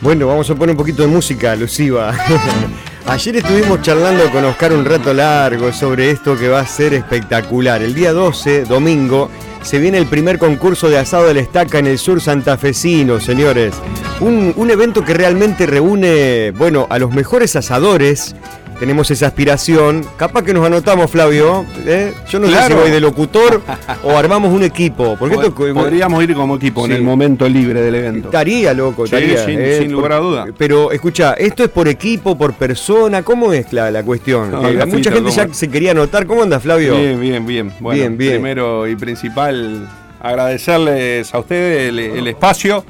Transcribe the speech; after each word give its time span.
Bueno, 0.00 0.28
vamos 0.28 0.48
a 0.48 0.54
poner 0.54 0.74
un 0.74 0.76
poquito 0.76 1.02
de 1.02 1.08
música 1.08 1.52
alusiva. 1.52 2.14
Ayer 3.06 3.36
estuvimos 3.36 3.82
charlando 3.82 4.30
con 4.30 4.44
Oscar 4.44 4.72
un 4.72 4.84
rato 4.84 5.12
largo 5.12 5.72
sobre 5.72 6.12
esto 6.12 6.38
que 6.38 6.48
va 6.48 6.60
a 6.60 6.66
ser 6.66 6.94
espectacular. 6.94 7.82
El 7.82 7.94
día 7.94 8.12
12, 8.12 8.64
domingo, 8.64 9.28
se 9.62 9.80
viene 9.80 9.98
el 9.98 10.06
primer 10.06 10.38
concurso 10.38 10.88
de 10.88 10.98
asado 10.98 11.26
de 11.26 11.34
la 11.34 11.40
estaca 11.40 11.80
en 11.80 11.88
el 11.88 11.98
sur 11.98 12.20
santafesino, 12.20 13.18
señores. 13.18 13.74
Un, 14.20 14.52
un 14.56 14.70
evento 14.70 15.04
que 15.04 15.14
realmente 15.14 15.66
reúne, 15.66 16.52
bueno, 16.52 16.86
a 16.90 16.98
los 17.00 17.10
mejores 17.10 17.56
asadores 17.56 18.36
tenemos 18.78 19.10
esa 19.10 19.26
aspiración. 19.26 20.04
Capaz 20.16 20.42
que 20.42 20.54
nos 20.54 20.64
anotamos, 20.64 21.10
Flavio. 21.10 21.64
¿eh? 21.86 22.12
Yo 22.28 22.38
no 22.38 22.48
sé 22.48 22.62
si 22.66 22.72
voy 22.74 22.90
de 22.90 23.00
locutor 23.00 23.60
o 24.04 24.16
armamos 24.16 24.52
un 24.52 24.62
equipo. 24.62 25.16
Porque 25.18 25.36
esto, 25.36 25.54
Podríamos 25.54 26.22
ir 26.22 26.34
como 26.34 26.56
equipo 26.56 26.86
en 26.86 26.92
el 26.92 27.02
momento 27.02 27.48
libre 27.48 27.80
del 27.80 27.94
evento. 27.94 28.28
Estaría, 28.28 28.72
loco, 28.74 29.04
estaría. 29.04 29.44
¿eh? 29.46 29.78
sin, 29.80 29.92
lugar 29.92 30.12
a 30.12 30.16
duda. 30.18 30.46
Pero 30.56 30.92
escucha, 30.92 31.34
¿esto 31.34 31.64
es 31.64 31.70
por 31.70 31.88
equipo, 31.88 32.36
por 32.36 32.54
persona? 32.54 33.22
¿Cómo 33.22 33.52
es 33.52 33.72
la, 33.72 33.90
la 33.90 34.02
cuestión? 34.02 34.52
Eh, 34.64 34.86
mucha 34.86 35.10
gente 35.10 35.30
ya 35.30 35.48
se 35.52 35.68
quería 35.68 35.90
anotar. 35.92 36.26
¿Cómo 36.26 36.42
anda, 36.42 36.60
Flavio? 36.60 36.96
Bien, 36.96 37.20
bien, 37.20 37.46
bien. 37.46 37.72
bien, 37.80 38.16
bien. 38.16 38.32
Primero 38.32 38.86
y 38.86 38.96
principal, 38.96 39.88
agradecerles 40.20 41.34
a 41.34 41.38
ustedes 41.38 41.88
el 41.90 42.26
espacio. 42.26 42.84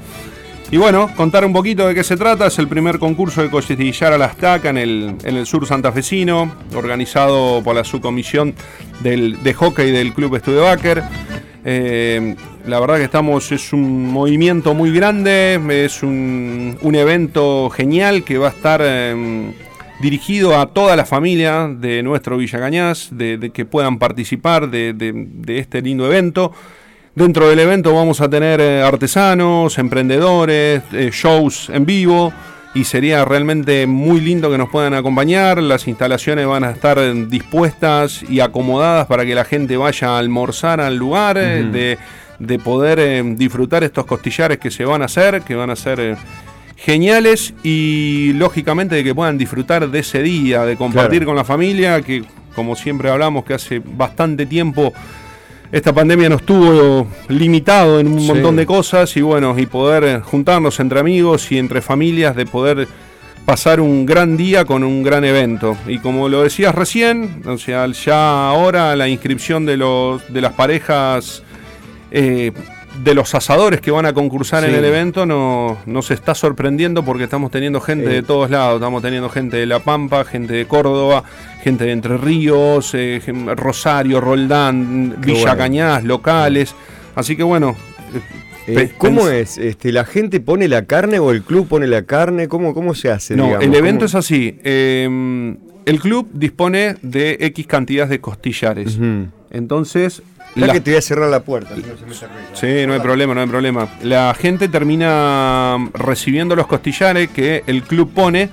Y 0.71 0.77
bueno, 0.77 1.09
contar 1.15 1.43
un 1.45 1.51
poquito 1.51 1.87
de 1.87 1.95
qué 1.95 2.03
se 2.03 2.15
trata. 2.15 2.45
Es 2.45 2.59
el 2.59 2.67
primer 2.67 2.99
concurso 2.99 3.41
de 3.41 3.49
costillar 3.49 4.13
a 4.13 4.19
la 4.19 4.27
estaca 4.27 4.69
en 4.69 4.77
el, 4.77 5.15
en 5.23 5.35
el 5.35 5.47
sur 5.47 5.65
santafesino, 5.65 6.53
organizado 6.75 7.63
por 7.63 7.75
la 7.75 7.83
subcomisión 7.83 8.53
del, 8.99 9.41
de 9.41 9.53
hockey 9.55 9.91
del 9.91 10.13
Club 10.13 10.35
Estudio 10.35 10.65
Baker. 10.65 11.01
Eh, 11.65 12.35
la 12.67 12.79
verdad 12.79 12.97
que 12.97 13.05
estamos, 13.05 13.51
es 13.51 13.73
un 13.73 14.11
movimiento 14.11 14.75
muy 14.75 14.91
grande, 14.91 15.59
es 15.85 16.03
un, 16.03 16.77
evento 16.83 17.71
genial 17.71 18.23
que 18.23 18.37
va 18.37 18.49
a 18.49 18.51
estar 18.51 18.81
em, 18.83 19.53
dirigido 20.01 20.59
a 20.59 20.67
toda 20.67 20.95
la 20.95 21.05
familia 21.05 21.67
de 21.67 22.03
nuestro 22.03 22.37
Villa 22.37 22.59
Cañas, 22.59 23.09
de, 23.11 23.51
que 23.51 23.65
puedan 23.65 23.97
participar 23.97 24.69
de, 24.69 24.93
de 24.93 25.57
este 25.57 25.81
lindo 25.81 26.05
evento. 26.05 26.53
Dentro 27.19 27.49
del 27.49 27.59
evento 27.59 27.93
vamos 27.93 28.21
a 28.21 28.29
tener 28.29 28.61
eh, 28.61 28.81
artesanos, 28.81 29.77
emprendedores, 29.77 30.83
eh, 30.93 31.09
shows 31.11 31.69
en 31.69 31.85
vivo 31.85 32.31
y 32.73 32.85
sería 32.85 33.25
realmente 33.25 33.85
muy 33.87 34.21
lindo 34.21 34.49
que 34.49 34.57
nos 34.57 34.69
puedan 34.69 34.93
acompañar. 34.93 35.61
Las 35.61 35.89
instalaciones 35.89 36.47
van 36.47 36.63
a 36.63 36.71
estar 36.71 36.97
dispuestas 37.27 38.23
y 38.23 38.39
acomodadas 38.39 39.05
para 39.07 39.25
que 39.25 39.35
la 39.35 39.43
gente 39.43 39.75
vaya 39.75 40.15
a 40.15 40.17
almorzar 40.17 40.79
al 40.79 40.95
lugar, 40.95 41.37
eh, 41.37 41.97
de, 42.39 42.59
poder 42.59 43.21
disfrutar 43.35 43.83
estos 43.83 44.05
costillares 44.05 44.57
que 44.57 44.71
se 44.71 44.85
van 44.85 45.01
a 45.01 45.05
hacer, 45.05 45.41
que 45.41 45.55
van 45.55 45.71
a 45.71 45.75
ser 45.75 46.15
geniales 46.77 47.53
y 47.63 48.31
lógicamente 48.35 48.95
de 48.95 49.03
que 49.03 49.13
puedan 49.13 49.37
disfrutar 49.37 49.89
de 49.89 49.99
ese 49.99 50.23
día, 50.23 50.63
de 50.63 50.77
compartir 50.77 51.25
con 51.25 51.35
la 51.35 51.43
familia, 51.43 52.01
que 52.01 52.23
como 52.55 52.77
siempre 52.77 53.09
hablamos 53.09 53.43
que 53.43 53.55
hace 53.55 53.81
bastante 53.83 54.45
tiempo 54.45 54.93
esta 55.71 55.93
pandemia 55.93 56.29
nos 56.29 56.43
tuvo 56.43 57.07
limitado 57.27 57.99
en 57.99 58.07
un 58.07 58.25
montón 58.25 58.55
de 58.55 58.65
cosas 58.65 59.15
y 59.17 59.21
bueno, 59.21 59.57
y 59.57 59.67
poder 59.67 60.21
juntarnos 60.21 60.79
entre 60.79 60.99
amigos 60.99 61.51
y 61.51 61.59
entre 61.59 61.81
familias, 61.81 62.35
de 62.35 62.45
poder 62.45 62.87
pasar 63.45 63.79
un 63.79 64.05
gran 64.05 64.35
día 64.35 64.65
con 64.65 64.83
un 64.83 65.03
gran 65.03 65.23
evento. 65.25 65.77
Y 65.87 65.99
como 65.99 66.27
lo 66.29 66.43
decías 66.43 66.73
recién, 66.73 67.41
o 67.45 67.57
sea, 67.57 67.85
ya 67.87 68.49
ahora 68.49 68.95
la 68.95 69.07
inscripción 69.07 69.65
de, 69.65 69.77
los, 69.77 70.31
de 70.31 70.41
las 70.41 70.53
parejas 70.53 71.43
eh, 72.11 72.51
de 73.03 73.13
los 73.13 73.33
asadores 73.35 73.81
que 73.81 73.91
van 73.91 74.05
a 74.05 74.13
concursar 74.13 74.63
en 74.63 74.75
el 74.75 74.83
evento 74.83 75.25
no, 75.25 75.77
nos 75.85 76.11
está 76.11 76.35
sorprendiendo 76.35 77.03
porque 77.03 77.23
estamos 77.23 77.51
teniendo 77.51 77.79
gente 77.79 78.09
de 78.09 78.23
todos 78.23 78.49
lados. 78.49 78.75
Estamos 78.75 79.01
teniendo 79.01 79.29
gente 79.29 79.57
de 79.57 79.65
La 79.65 79.79
Pampa, 79.79 80.25
gente 80.25 80.53
de 80.53 80.65
Córdoba, 80.65 81.23
gente 81.61 81.85
de 81.85 81.91
Entre 81.91 82.17
Ríos, 82.17 82.91
eh, 82.93 83.21
Rosario, 83.55 84.19
Roldán, 84.21 85.15
Villa 85.19 85.55
Cañas, 85.55 86.03
locales. 86.03 86.75
Así 87.15 87.35
que 87.35 87.43
bueno. 87.43 87.75
Eh, 88.67 88.75
eh, 88.75 88.91
¿Cómo 88.97 89.29
es? 89.29 89.57
Este, 89.57 89.91
¿La 89.91 90.05
gente 90.05 90.39
pone 90.39 90.67
la 90.67 90.85
carne 90.85 91.19
o 91.19 91.31
el 91.31 91.41
club 91.43 91.67
pone 91.67 91.87
la 91.87 92.03
carne? 92.03 92.47
¿Cómo, 92.47 92.73
cómo 92.73 92.93
se 92.93 93.09
hace? 93.09 93.35
No, 93.35 93.59
el 93.59 93.73
evento 93.73 94.05
es 94.05 94.15
así. 94.15 94.59
Em, 94.63 95.57
el 95.85 95.99
club 95.99 96.29
dispone 96.33 96.97
de 97.01 97.37
X 97.39 97.65
cantidad 97.65 98.07
de 98.07 98.19
costillares. 98.19 98.99
Entonces 99.51 100.21
la... 100.55 100.73
que 100.73 100.81
te 100.81 100.91
voy 100.91 100.97
a 100.97 101.01
cerrar 101.01 101.29
la 101.29 101.41
puerta. 101.41 101.75
sí, 102.53 102.85
no 102.87 102.93
hay 102.93 102.99
problema, 102.99 103.33
no 103.33 103.41
hay 103.41 103.47
problema. 103.47 103.87
La 104.03 104.33
gente 104.33 104.67
termina 104.67 105.77
recibiendo 105.93 106.55
los 106.55 106.67
costillares 106.67 107.29
que 107.29 107.63
el 107.67 107.83
club 107.83 108.11
pone 108.13 108.49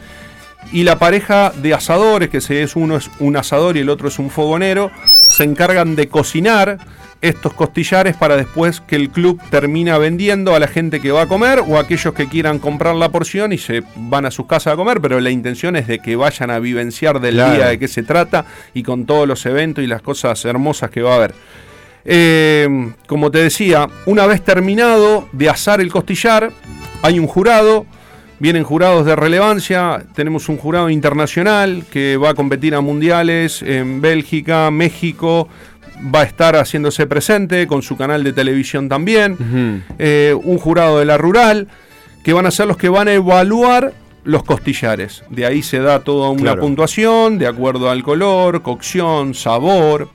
y 0.73 0.83
la 0.83 0.99
pareja 0.99 1.51
de 1.51 1.75
asadores, 1.75 2.29
que 2.29 2.39
es 2.39 2.77
uno 2.77 2.97
es 2.97 3.11
un 3.21 3.37
asador 3.37 3.77
y 3.77 3.81
el 3.81 3.89
otro 3.89 4.09
es 4.09 4.19
un 4.19 4.31
fogonero, 4.31 4.91
se 5.26 5.44
encargan 5.44 5.97
de 5.97 6.09
cocinar 6.09 6.78
estos 7.20 7.53
costillares 7.54 8.14
para 8.16 8.37
después 8.37 8.81
que 8.81 8.97
el 8.97 9.10
club 9.10 9.41
termina 9.50 9.98
vendiendo 9.98 10.54
a 10.54 10.59
la 10.60 10.69
gente 10.69 11.00
que 11.00 11.12
va 11.12 11.22
a 11.22 11.26
comer 11.26 11.62
o 11.66 11.76
a 11.76 11.81
aquellos 11.81 12.14
que 12.14 12.28
quieran 12.28 12.59
comprar 12.59 12.94
la 12.94 13.09
porción 13.09 13.53
y 13.53 13.59
se 13.59 13.82
van 13.97 14.26
a 14.26 14.31
sus 14.31 14.47
casas 14.47 14.75
a 14.75 14.76
comer, 14.76 15.00
pero 15.00 15.19
la 15.20 15.31
intención 15.31 15.76
es 15.76 15.86
de 15.86 15.98
que 15.98 16.16
vayan 16.16 16.50
a 16.50 16.59
vivenciar 16.59 17.20
del 17.20 17.36
día 17.36 17.69
de 17.69 17.78
qué 17.78 17.88
se 17.88 18.03
trata 18.03 18.44
y 18.75 18.82
con 18.82 19.06
todos 19.06 19.26
los 19.26 19.44
eventos 19.47 19.82
y 19.82 19.86
las 19.86 20.03
cosas 20.03 20.44
hermosas 20.44 20.91
que 20.91 21.03
va 21.03 21.15
a 21.15 21.16
haber. 21.16 21.34
Eh, 22.04 22.92
como 23.06 23.31
te 23.31 23.38
decía, 23.38 23.88
una 24.04 24.26
vez 24.26 24.42
terminado 24.42 25.28
de 25.32 25.48
asar 25.48 25.81
el 25.81 25.91
costillar, 25.91 26.53
hay 27.03 27.19
un 27.19 27.26
jurado, 27.26 27.86
vienen 28.38 28.64
jurados 28.64 29.06
de 29.06 29.16
relevancia, 29.16 30.04
tenemos 30.14 30.48
un 30.48 30.56
jurado 30.56 30.91
internacional 30.91 31.84
que 31.91 32.16
va 32.16 32.30
a 32.30 32.34
competir 32.34 32.74
a 32.74 32.80
mundiales 32.80 33.62
en 33.62 34.00
Bélgica, 34.00 34.70
México, 34.70 35.48
va 36.14 36.20
a 36.20 36.24
estar 36.24 36.56
haciéndose 36.56 37.06
presente 37.06 37.66
con 37.66 37.82
su 37.82 37.97
canal 37.97 38.22
de 38.22 38.32
televisión 38.32 38.88
también, 38.88 39.84
eh, 39.98 40.34
un 40.44 40.58
jurado 40.58 40.98
de 40.98 41.04
la 41.06 41.16
rural, 41.16 41.69
que 42.22 42.32
van 42.32 42.47
a 42.47 42.50
ser 42.50 42.66
los 42.66 42.76
que 42.76 42.88
van 42.88 43.08
a 43.08 43.14
evaluar 43.14 43.94
los 44.24 44.42
costillares. 44.42 45.22
De 45.30 45.47
ahí 45.47 45.62
se 45.62 45.78
da 45.78 46.00
toda 46.00 46.30
una 46.30 46.56
puntuación 46.56 47.38
de 47.38 47.47
acuerdo 47.47 47.88
al 47.88 48.03
color, 48.03 48.62
cocción, 48.62 49.34
sabor. 49.34 50.10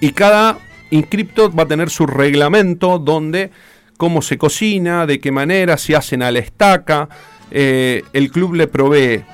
Y 0.00 0.10
cada 0.10 0.58
Inscripto 0.90 1.52
va 1.52 1.62
a 1.62 1.66
tener 1.66 1.90
su 1.90 2.06
reglamento 2.06 2.98
donde 2.98 3.50
cómo 3.96 4.22
se 4.22 4.38
cocina, 4.38 5.06
de 5.06 5.20
qué 5.20 5.30
manera, 5.30 5.76
se 5.76 5.94
hacen 5.94 6.22
a 6.22 6.30
la 6.30 6.40
estaca. 6.40 7.08
Eh, 7.50 8.04
el 8.12 8.30
club 8.30 8.54
le 8.54 8.66
provee 8.66 9.24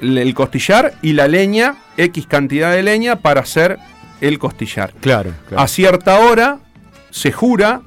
el 0.00 0.34
costillar 0.34 0.94
y 1.02 1.12
la 1.12 1.28
leña, 1.28 1.76
X 1.96 2.26
cantidad 2.26 2.72
de 2.72 2.82
leña 2.82 3.16
para 3.16 3.40
hacer 3.40 3.78
el 4.20 4.38
costillar. 4.38 4.92
Claro, 5.00 5.32
A 5.56 5.68
cierta 5.68 6.18
hora 6.20 6.58
se 7.10 7.32
jura, 7.32 7.82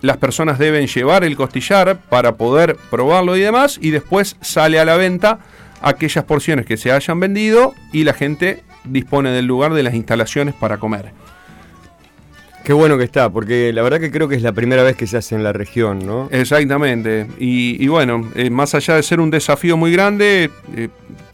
las 0.00 0.16
personas 0.18 0.58
deben 0.58 0.86
llevar 0.86 1.24
el 1.24 1.36
costillar 1.36 1.98
para 2.08 2.36
poder 2.36 2.76
probarlo 2.90 3.36
y 3.36 3.40
demás, 3.40 3.78
y 3.80 3.90
después 3.90 4.36
sale 4.40 4.78
a 4.78 4.84
la 4.84 4.96
venta 4.96 5.40
aquellas 5.80 6.24
porciones 6.24 6.66
que 6.66 6.76
se 6.76 6.92
hayan 6.92 7.20
vendido 7.20 7.74
y 7.92 8.04
la 8.04 8.12
gente 8.12 8.62
dispone 8.84 9.30
del 9.30 9.46
lugar 9.46 9.74
de 9.74 9.82
las 9.82 9.94
instalaciones 9.94 10.54
para 10.54 10.78
comer. 10.78 11.12
Qué 12.68 12.74
bueno 12.74 12.98
que 12.98 13.04
está, 13.04 13.30
porque 13.30 13.72
la 13.72 13.80
verdad 13.80 13.98
que 13.98 14.10
creo 14.10 14.28
que 14.28 14.34
es 14.34 14.42
la 14.42 14.52
primera 14.52 14.82
vez 14.82 14.94
que 14.94 15.06
se 15.06 15.16
hace 15.16 15.34
en 15.34 15.42
la 15.42 15.54
región, 15.54 16.04
¿no? 16.04 16.28
Exactamente. 16.30 17.26
Y, 17.38 17.88
bueno, 17.88 18.30
eh, 18.34 18.50
más 18.50 18.74
allá 18.74 18.96
de 18.96 19.02
ser 19.02 19.20
un 19.20 19.30
desafío 19.30 19.78
muy 19.78 19.90
grande, 19.90 20.50
eh, 20.76 20.88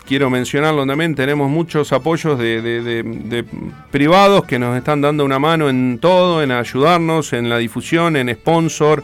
quiero 0.06 0.30
mencionarlo 0.30 0.86
también, 0.86 1.16
tenemos 1.16 1.50
muchos 1.50 1.92
apoyos 1.92 2.38
de, 2.38 3.44
privados 3.90 4.44
que 4.44 4.60
nos 4.60 4.76
están 4.76 5.00
dando 5.00 5.24
una 5.24 5.40
mano 5.40 5.68
en 5.68 5.98
todo, 6.00 6.40
en 6.40 6.52
ayudarnos, 6.52 7.32
en 7.32 7.48
la 7.48 7.58
difusión, 7.58 8.14
en 8.14 8.32
sponsor. 8.32 9.02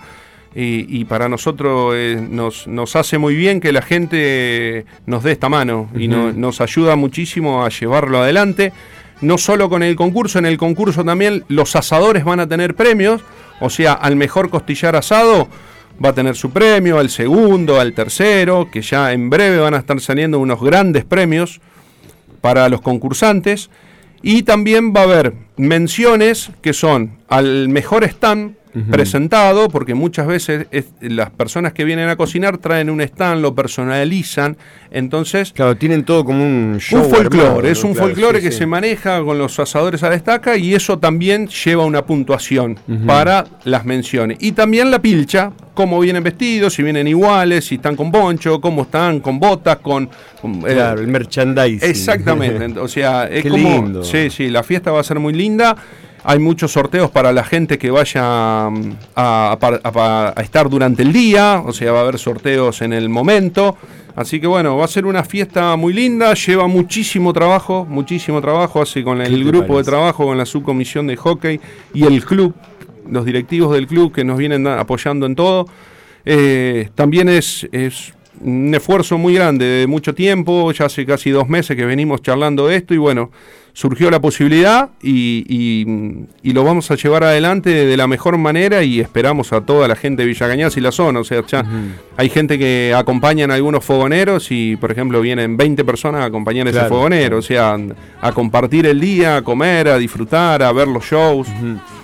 Y, 0.55 1.05
para 1.07 1.29
nosotros 1.29 1.95
eh, 1.97 2.25
nos, 2.31 2.69
nos, 2.69 2.95
hace 2.95 3.19
muy 3.19 3.35
bien 3.35 3.59
que 3.59 3.73
la 3.73 3.83
gente 3.83 4.85
nos 5.05 5.25
dé 5.25 5.33
esta 5.33 5.49
mano 5.49 5.91
y 5.97 6.07
nos 6.07 6.61
ayuda 6.61 6.95
muchísimo 6.95 7.65
a 7.65 7.71
llevarlo 7.71 8.19
adelante 8.19 8.73
no 9.21 9.39
solo 9.39 9.69
con 9.69 9.83
el 9.83 9.97
concurso, 9.97 10.39
en 10.39 10.47
el 10.47 10.59
concurso 10.59 11.05
también 11.05 11.45
los 11.49 11.77
asadores 11.77 12.25
van 12.25 12.41
a 12.41 12.49
tener 12.49 12.75
premios, 12.75 13.23
o 13.61 13.71
sea, 13.71 13.93
al 13.93 14.17
mejor 14.17 14.51
costillar 14.51 14.97
asado 14.97 15.49
va 16.03 16.11
a 16.11 16.15
tener 16.15 16.35
su 16.35 16.51
premio, 16.51 16.99
al 16.99 17.11
segundo, 17.11 17.79
al 17.79 17.93
tercero, 17.93 18.71
que 18.71 18.83
ya 18.83 19.13
en 19.13 19.29
breve 19.29 19.59
van 19.59 19.75
a 19.75 19.79
estar 19.79 20.01
saliendo 20.01 20.39
unos 20.39 20.61
grandes 20.61 21.05
premios 21.05 21.61
para 22.41 22.69
los 22.69 22.81
concursantes. 22.81 23.71
Y 24.23 24.43
también 24.43 24.95
va 24.95 25.01
a 25.01 25.05
haber 25.05 25.35
menciones 25.57 26.51
que 26.63 26.73
son 26.73 27.19
al 27.29 27.69
mejor 27.69 28.05
stand, 28.05 28.57
presentado, 28.91 29.69
porque 29.69 29.95
muchas 29.95 30.27
veces 30.27 30.67
las 31.01 31.31
personas 31.31 31.73
que 31.73 31.85
vienen 31.85 32.09
a 32.09 32.17
cocinar 32.17 32.59
traen 32.59 32.91
un 32.91 33.01
stand, 33.01 33.43
lo 33.43 33.55
personalizan, 33.55 34.57
entonces... 34.91 35.53
Claro, 35.53 35.77
tienen 35.77 36.05
todo 36.05 36.25
como 36.25 36.45
un 36.45 36.79
show. 36.79 37.05
Un 37.05 37.11
folclore, 37.11 37.71
es 37.71 37.85
un 37.85 37.95
folclore 37.95 38.41
que 38.41 38.53
se 38.53 38.67
maneja 38.67 39.23
con 39.23 39.39
los 39.39 39.59
asadores 39.59 40.03
a 40.03 40.11
destaca 40.11 40.57
y 40.57 40.75
eso 40.75 40.99
también 40.99 41.49
lleva 41.49 41.85
una 41.85 42.05
puntuación 42.05 42.79
para 43.07 43.45
las 43.65 43.85
menciones. 43.85 44.39
Y 44.41 44.53
también 44.53 44.91
la 44.91 45.01
pilcha, 45.01 45.53
cómo 45.75 45.99
vienen 46.01 46.23
vestidos, 46.23 46.75
si 46.75 46.83
vienen 46.83 47.09
iguales, 47.09 47.65
si 47.65 47.77
están 47.77 47.97
con 47.97 48.13
poncho, 48.13 48.61
cómo 48.61 48.83
están 48.83 49.21
con 49.21 49.41
botas, 49.41 49.79
con... 49.79 50.05
Eh, 50.05 50.75
claro, 50.75 51.01
el 51.01 51.09
merchandising. 51.09 51.89
Exactamente, 51.89 52.79
o 52.81 52.89
sea, 52.89 53.29
es 53.29 53.45
como... 53.45 54.05
Sí, 54.05 54.31
sí, 54.31 54.49
la 54.49 54.63
fiesta 54.63 54.91
va 54.93 55.01
a 55.01 55.05
ser 55.05 55.19
muy 55.19 55.33
linda. 55.33 55.77
Hay 56.23 56.39
muchos 56.39 56.73
sorteos 56.73 57.11
para 57.11 57.33
la 57.33 57.45
gente 57.45 57.79
que 57.79 57.91
vaya 57.91 58.69
mm, 58.71 58.93
a, 59.17 60.35
estar 60.43 60.69
durante 60.69 61.03
el 61.03 61.13
día, 61.13 61.63
o 61.65 61.73
sea, 61.73 61.93
va 61.93 62.01
a 62.01 62.03
haber 62.03 62.19
sorteos 62.19 62.83
en 62.83 62.93
el 62.93 63.09
momento. 63.09 63.77
Así 64.17 64.41
que 64.41 64.47
bueno, 64.47 64.77
va 64.77 64.85
a 64.85 64.89
ser 64.89 65.07
una 65.07 65.25
fiesta 65.25 65.77
muy 65.77 65.93
linda, 65.93 66.35
lleva 66.35 66.67
muchísimo 66.67 67.33
trabajo, 67.33 67.87
muchísimo 67.89 68.41
trabajo, 68.41 68.83
así 68.83 69.03
con 69.03 69.21
el 69.23 69.45
grupo 69.45 69.79
de 69.79 69.85
trabajo, 69.85 70.27
con 70.27 70.37
la 70.37 70.45
subcomisión 70.45 71.07
de 71.07 71.17
hockey 71.17 71.61
y 71.95 72.05
el 72.05 72.25
club, 72.25 72.55
los 73.09 73.25
directivos 73.25 73.73
del 73.73 73.87
club 73.87 74.13
que 74.13 74.25
nos 74.25 74.37
vienen 74.37 74.67
apoyando 74.67 75.27
en 75.27 75.35
todo. 75.37 75.67
Eh, 76.25 76.91
también 76.95 77.29
es, 77.29 77.67
es 77.73 78.13
un 78.41 78.75
esfuerzo 78.75 79.17
muy 79.17 79.35
grande 79.35 79.65
de 79.65 79.87
mucho 79.87 80.15
tiempo, 80.15 80.71
ya 80.73 80.87
hace 80.87 81.07
casi 81.07 81.31
dos 81.31 81.49
meses 81.49 81.77
que 81.77 81.85
venimos 81.85 82.21
charlando 82.21 82.67
de 82.67 82.77
esto 82.77 82.95
y 82.95 82.99
bueno, 82.99 83.31
surgió 83.81 84.11
la 84.11 84.21
posibilidad 84.21 84.91
y, 85.03 86.27
lo 86.43 86.65
vamos 86.65 86.91
a 86.91 86.97
llevar 86.97 87.25
adelante 87.25 87.71
de 87.71 87.97
la 87.97 88.07
mejor 88.07 88.37
manera 88.37 88.83
y 88.83 89.01
esperamos 89.01 89.55
a 89.55 89.63
toda 89.63 89.89
la 89.89 89.97
gente 89.97 90.23
de 90.23 90.29
Villa 90.29 90.71
y 90.77 90.81
la 90.81 90.93
zona. 90.93 91.21
O 91.21 91.25
sea, 91.25 91.43
ya 91.47 91.65
hay 92.19 92.29
gente 92.29 92.59
que 92.59 92.93
acompañan 92.95 93.51
a 93.51 93.55
algunos 93.55 93.83
fogoneros 93.83 94.49
y, 94.51 94.77
por 94.77 94.93
ejemplo, 94.93 95.23
vienen 95.23 95.57
20 95.57 95.83
personas 95.85 96.21
a 96.21 96.25
acompañar 96.27 96.67
a 96.67 96.71
ese 96.71 96.85
fogonero. 96.89 97.39
O 97.39 97.43
sea, 97.43 97.79
a 98.21 98.33
compartir 98.33 98.85
el 98.85 99.01
día, 99.01 99.39
a 99.39 99.43
comer, 99.43 99.89
a 99.89 99.97
disfrutar, 99.97 100.63
a 100.63 100.73
ver 100.73 100.87
los 100.87 101.03
shows. 101.03 101.49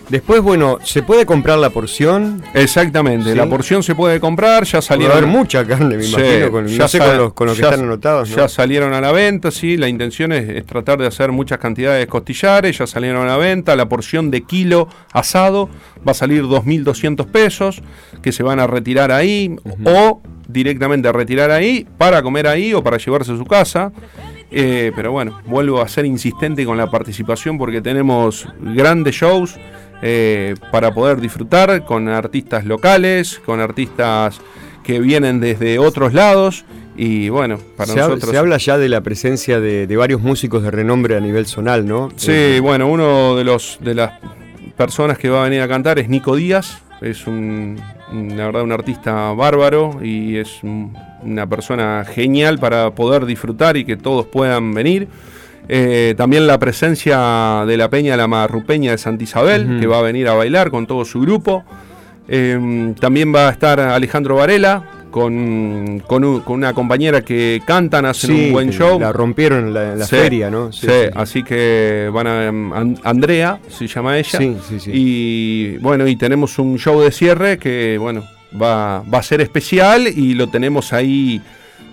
Después, 0.08 0.40
bueno, 0.40 0.78
¿se 0.84 1.02
puede 1.02 1.26
comprar 1.26 1.58
la 1.58 1.70
porción? 1.70 2.40
Exactamente, 2.54 3.34
la 3.34 3.48
porción 3.48 3.82
se 3.82 3.96
puede 3.96 4.20
comprar, 4.20 4.62
ya 4.64 4.80
salieron. 4.80 5.10
Va 5.10 5.14
a 5.16 5.18
haber 5.18 5.30
mucha 5.30 5.66
carne, 5.66 5.96
me 5.96 6.06
imagino, 6.06 6.52
con, 6.52 6.66
ya 6.68 6.88
con, 7.34 7.46
los, 7.48 7.56
que 7.56 7.62
están 7.62 7.80
anotados. 7.80 8.28
Ya 8.30 8.48
salieron 8.48 8.92
a 8.92 9.00
la 9.00 9.10
venta, 9.10 9.50
sí, 9.50 9.76
la 9.76 9.88
intención 9.88 10.32
es, 10.32 10.64
tratar 10.64 10.98
de 10.98 11.08
hacer 11.08 11.32
muchas 11.32 11.58
cantidades 11.58 12.00
de 12.00 12.06
costillares, 12.06 12.78
ya 12.78 12.86
salieron 12.86 13.22
a 13.22 13.26
la 13.26 13.36
venta, 13.36 13.74
la 13.74 13.88
porción 13.88 14.30
de 14.30 14.42
kilo 14.42 14.88
asado 15.12 15.68
va 16.06 16.12
a 16.12 16.14
salir 16.14 16.44
2.200 16.44 17.26
pesos, 17.26 17.82
que 18.22 18.30
se 18.30 18.44
van 18.44 18.60
a 18.60 18.68
retirar 18.68 19.10
ahí, 19.10 19.56
o 19.84 20.20
directamente 20.46 21.08
a 21.08 21.12
retirar 21.12 21.50
ahí, 21.50 21.84
para 21.98 22.22
comer 22.22 22.46
ahí 22.46 22.72
o 22.74 22.82
para 22.82 22.98
llevarse 22.98 23.32
a 23.32 23.36
su 23.36 23.44
casa. 23.44 23.90
Eh, 24.52 24.92
pero 24.94 25.10
bueno, 25.10 25.40
vuelvo 25.46 25.82
a 25.82 25.88
ser 25.88 26.06
insistente 26.06 26.64
con 26.64 26.76
la 26.76 26.88
participación 26.88 27.58
porque 27.58 27.80
tenemos 27.80 28.46
grandes 28.60 29.16
shows 29.16 29.58
eh, 30.02 30.54
para 30.70 30.93
poder 30.93 31.20
disfrutar 31.20 31.84
con 31.84 32.08
artistas 32.08 32.64
locales, 32.64 33.40
con 33.44 33.60
artistas 33.60 34.40
que 34.82 35.00
vienen 35.00 35.40
desde 35.40 35.78
otros 35.78 36.12
lados. 36.12 36.64
Y 36.96 37.28
bueno, 37.28 37.58
para 37.76 37.93
se 37.93 37.98
nosotros. 37.98 38.31
se 38.31 38.38
habla 38.38 38.56
ya 38.56 38.78
de 38.78 38.88
la 38.88 39.02
presencia 39.02 39.60
de, 39.60 39.94
varios 39.96 40.22
músicos 40.22 40.62
de 40.62 40.70
renombre 40.70 41.16
a 41.16 41.20
nivel 41.20 41.46
zonal, 41.46 41.87
¿no? 41.87 42.10
Sí, 42.16 42.32
eh, 42.32 42.60
bueno, 42.60 42.88
uno 42.88 43.37
de 43.37 43.44
los 43.44 43.78
de 43.82 43.94
las 43.94 44.12
personas 44.76 45.19
que 45.19 45.28
va 45.28 45.43
a 45.43 45.44
venir 45.44 45.60
a 45.60 45.69
cantar 45.69 45.99
es 45.99 46.08
Nico 46.08 46.37
Díaz. 46.37 46.82
Es 47.02 47.26
un, 47.26 47.78
la 48.12 48.46
verdad, 48.46 48.62
un 48.62 48.72
artista 48.72 49.32
bárbaro 49.32 49.99
y 50.02 50.37
es 50.37 50.60
una 50.62 51.46
persona 51.46 52.04
genial 52.04 52.58
para 52.58 52.90
poder 52.92 53.26
disfrutar 53.26 53.76
y 53.76 53.84
que 53.84 53.96
todos 53.96 54.26
puedan 54.26 54.72
venir. 54.72 55.08
Eh, 55.68 56.14
también 56.16 56.46
la 56.46 56.58
presencia 56.58 57.64
de 57.66 57.76
la 57.76 57.90
Peña 57.90 58.16
La 58.16 58.26
Marrupeña 58.26 58.92
de 58.92 58.98
Santa 58.98 59.24
Isabel, 59.24 59.78
que 59.80 59.86
va 59.86 59.98
a 59.98 60.02
venir 60.02 60.28
a 60.28 60.34
bailar 60.34 60.70
con 60.70 60.86
todo 60.86 61.04
su 61.04 61.20
grupo. 61.20 61.64
Eh, 62.28 62.94
también 63.00 63.34
va 63.34 63.48
a 63.48 63.52
estar 63.52 63.78
Alejandro 63.80 64.36
Varela, 64.36 64.84
con, 65.10 66.02
una 66.46 66.74
compañera 66.74 67.22
que 67.22 67.62
cantan, 67.64 68.04
hacen 68.04 68.34
un 68.34 68.52
buen 68.52 68.70
show. 68.70 69.00
La 69.00 69.12
rompieron 69.12 69.68
en 69.68 69.98
la, 69.98 70.06
feria, 70.06 70.50
¿no? 70.50 70.72
Sí, 70.72 70.88
así 71.14 71.42
que 71.42 72.10
van 72.12 72.26
a. 72.26 72.48
Andrea 73.08 73.58
se 73.68 73.86
llama 73.86 74.18
ella. 74.18 74.38
Sí, 74.38 74.56
sí, 74.68 74.80
sí. 74.80 74.90
Y 74.92 75.76
bueno, 75.78 76.06
y 76.06 76.16
tenemos 76.16 76.58
un 76.58 76.78
show 76.78 77.00
de 77.00 77.10
cierre 77.10 77.58
que, 77.58 77.96
bueno, 77.98 78.24
va, 78.60 79.02
va 79.02 79.18
a 79.18 79.22
ser 79.22 79.40
especial 79.40 80.06
y 80.06 80.34
lo 80.34 80.48
tenemos 80.48 80.92
ahí 80.92 81.40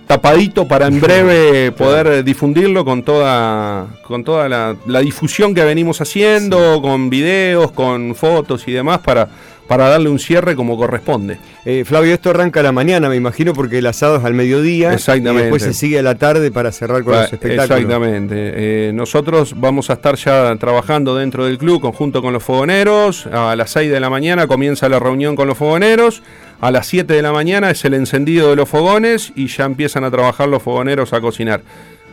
tapadito 0.06 0.66
para 0.68 0.86
en 0.86 1.00
breve 1.02 1.72
poder 1.72 2.24
difundirlo 2.24 2.84
con 2.84 3.02
toda, 3.02 3.86
con 4.06 4.24
toda 4.24 4.48
la, 4.48 5.00
difusión 5.00 5.54
que 5.54 5.64
venimos 5.64 6.00
haciendo, 6.00 6.80
con 6.82 7.10
videos, 7.10 7.72
con 7.72 8.14
fotos 8.14 8.66
y 8.66 8.72
demás 8.72 9.00
para, 9.00 9.28
para 9.66 9.88
darle 9.88 10.10
un 10.10 10.18
cierre 10.18 10.56
como 10.56 10.76
corresponde. 10.76 11.38
Eh, 11.64 11.84
Flavio, 11.86 12.12
esto 12.12 12.30
arranca 12.30 12.60
a 12.60 12.62
la 12.62 12.72
mañana, 12.72 13.08
me 13.08 13.16
imagino, 13.16 13.54
porque 13.54 13.78
el 13.78 13.86
asado 13.86 14.16
es 14.16 14.24
al 14.24 14.34
mediodía. 14.34 14.92
Exactamente. 14.92 15.40
Y 15.40 15.42
después 15.44 15.62
se 15.62 15.72
sigue 15.72 15.98
a 15.98 16.02
la 16.02 16.16
tarde 16.16 16.50
para 16.50 16.70
cerrar 16.72 17.02
con 17.02 17.14
los 17.14 17.32
espectáculos. 17.32 17.80
Exactamente. 17.80 18.34
Eh, 18.36 18.92
nosotros 18.92 19.54
vamos 19.56 19.88
a 19.90 19.94
estar 19.94 20.16
ya 20.16 20.54
trabajando 20.56 21.16
dentro 21.16 21.46
del 21.46 21.56
club 21.56 21.80
conjunto 21.80 22.20
con 22.20 22.32
los 22.32 22.42
fogoneros. 22.42 23.26
A 23.26 23.56
las 23.56 23.70
6 23.70 23.90
de 23.90 24.00
la 24.00 24.10
mañana 24.10 24.46
comienza 24.46 24.88
la 24.88 24.98
reunión 24.98 25.36
con 25.36 25.48
los 25.48 25.56
fogoneros. 25.56 26.22
A 26.60 26.70
las 26.70 26.86
7 26.86 27.12
de 27.12 27.22
la 27.22 27.32
mañana 27.32 27.70
es 27.70 27.84
el 27.84 27.94
encendido 27.94 28.50
de 28.50 28.56
los 28.56 28.68
fogones 28.68 29.32
y 29.34 29.48
ya 29.48 29.64
empiezan 29.64 30.04
a 30.04 30.10
trabajar 30.10 30.48
los 30.48 30.62
fogoneros 30.62 31.12
a 31.12 31.20
cocinar. 31.20 31.62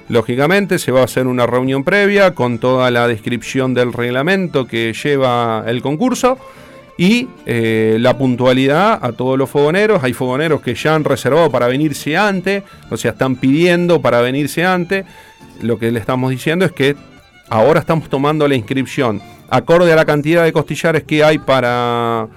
Lógicamente 0.07 0.79
se 0.79 0.91
va 0.91 1.01
a 1.01 1.05
hacer 1.05 1.27
una 1.27 1.45
reunión 1.45 1.83
previa 1.83 2.31
con 2.31 2.59
toda 2.59 2.91
la 2.91 3.07
descripción 3.07 3.73
del 3.73 3.93
reglamento 3.93 4.67
que 4.67 4.93
lleva 4.93 5.63
el 5.67 5.81
concurso 5.81 6.37
y 7.01 7.27
eh, 7.47 7.97
la 7.99 8.15
puntualidad 8.15 8.99
a 9.01 9.11
todos 9.13 9.35
los 9.35 9.49
fogoneros. 9.49 10.03
Hay 10.03 10.13
fogoneros 10.13 10.61
que 10.61 10.75
ya 10.75 10.93
han 10.93 11.03
reservado 11.03 11.49
para 11.49 11.65
venirse 11.65 12.15
antes, 12.15 12.61
o 12.91 12.95
sea, 12.95 13.09
están 13.09 13.37
pidiendo 13.37 14.03
para 14.03 14.21
venirse 14.21 14.63
antes. 14.63 15.03
Lo 15.61 15.79
que 15.79 15.91
le 15.91 15.97
estamos 15.97 16.29
diciendo 16.29 16.63
es 16.63 16.71
que 16.71 16.95
ahora 17.49 17.79
estamos 17.79 18.07
tomando 18.07 18.47
la 18.47 18.53
inscripción 18.53 19.19
acorde 19.49 19.91
a 19.91 19.95
la 19.95 20.05
cantidad 20.05 20.43
de 20.43 20.53
costillares 20.53 21.01
que 21.01 21.23
hay 21.23 21.39
para 21.39 22.27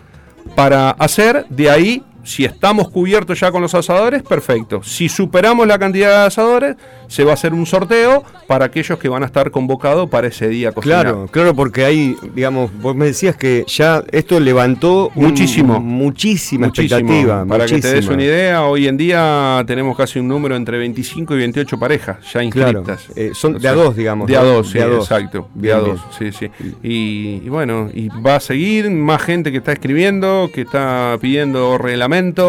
para 0.56 0.93
hacer, 0.93 1.44
de 1.50 1.69
ahí 1.69 2.02
si 2.25 2.44
estamos 2.44 2.91
cubiertos 2.91 3.41
ya 3.41 3.50
con 3.50 3.62
los 3.62 3.75
asadores, 3.75 4.23
perfecto. 4.23 4.82
Si 4.82 5.09
superamos 5.09 5.67
la 5.67 5.79
cantidad 5.79 6.21
de 6.21 6.26
asadores, 6.26 6.76
se 7.09 7.25
va 7.25 7.32
a 7.32 7.35
hacer 7.35 7.53
un 7.53 7.67
sorteo 7.67 8.25
para 8.47 8.67
aquellos 8.67 8.99
que 8.99 9.09
van 9.09 9.23
a 9.23 9.26
estar 9.26 9.50
convocados 9.50 10.09
para 10.09 10.26
ese 10.26 10.49
día 10.49 10.73
Claro, 10.73 11.29
claro, 11.31 11.55
porque 11.55 11.85
hay, 11.85 12.17
digamos, 12.35 12.71
vos 12.81 12.94
me 12.94 13.06
decías 13.06 13.37
que 13.37 13.65
ya 13.67 14.03
esto 14.12 14.41
levantó 14.41 15.11
muchísimo, 15.15 15.81
muchísima 15.81 16.67
expectativa. 16.69 17.44
Para 17.47 17.67
que 17.67 17.81
te 17.81 17.94
des 17.94 18.09
una 18.09 18.23
idea, 18.23 18.65
hoy 18.65 18.88
en 18.88 18.97
día 18.97 19.62
tenemos 19.67 19.97
casi 19.97 20.19
un 20.19 20.29
número 20.29 20.56
entre 20.56 20.79
25 20.79 21.35
y 21.35 21.38
28 21.38 21.78
parejas 21.78 22.16
ya 22.33 22.43
inscritas. 22.43 23.09
Eh, 23.16 23.31
son 23.35 23.59
de 23.59 23.69
a 23.69 23.73
dos, 23.73 23.97
digamos. 23.97 24.26
De 24.26 24.37
a 24.37 24.43
dos, 24.43 24.71
sí, 24.71 24.78
exacto. 24.78 25.49
De 25.54 25.73
a 25.73 25.78
dos, 25.78 26.00
sí, 26.19 26.33
sí. 26.33 26.50
Y, 26.83 27.43
y 27.45 27.49
bueno, 27.49 27.90
y 27.93 28.09
va 28.09 28.37
a 28.37 28.40
seguir 28.40 28.90
más 28.90 29.23
gente 29.23 29.52
que 29.52 29.59
está 29.59 29.73
escribiendo, 29.73 30.50
que 30.52 30.62
está 30.62 31.16
pidiendo 31.21 31.78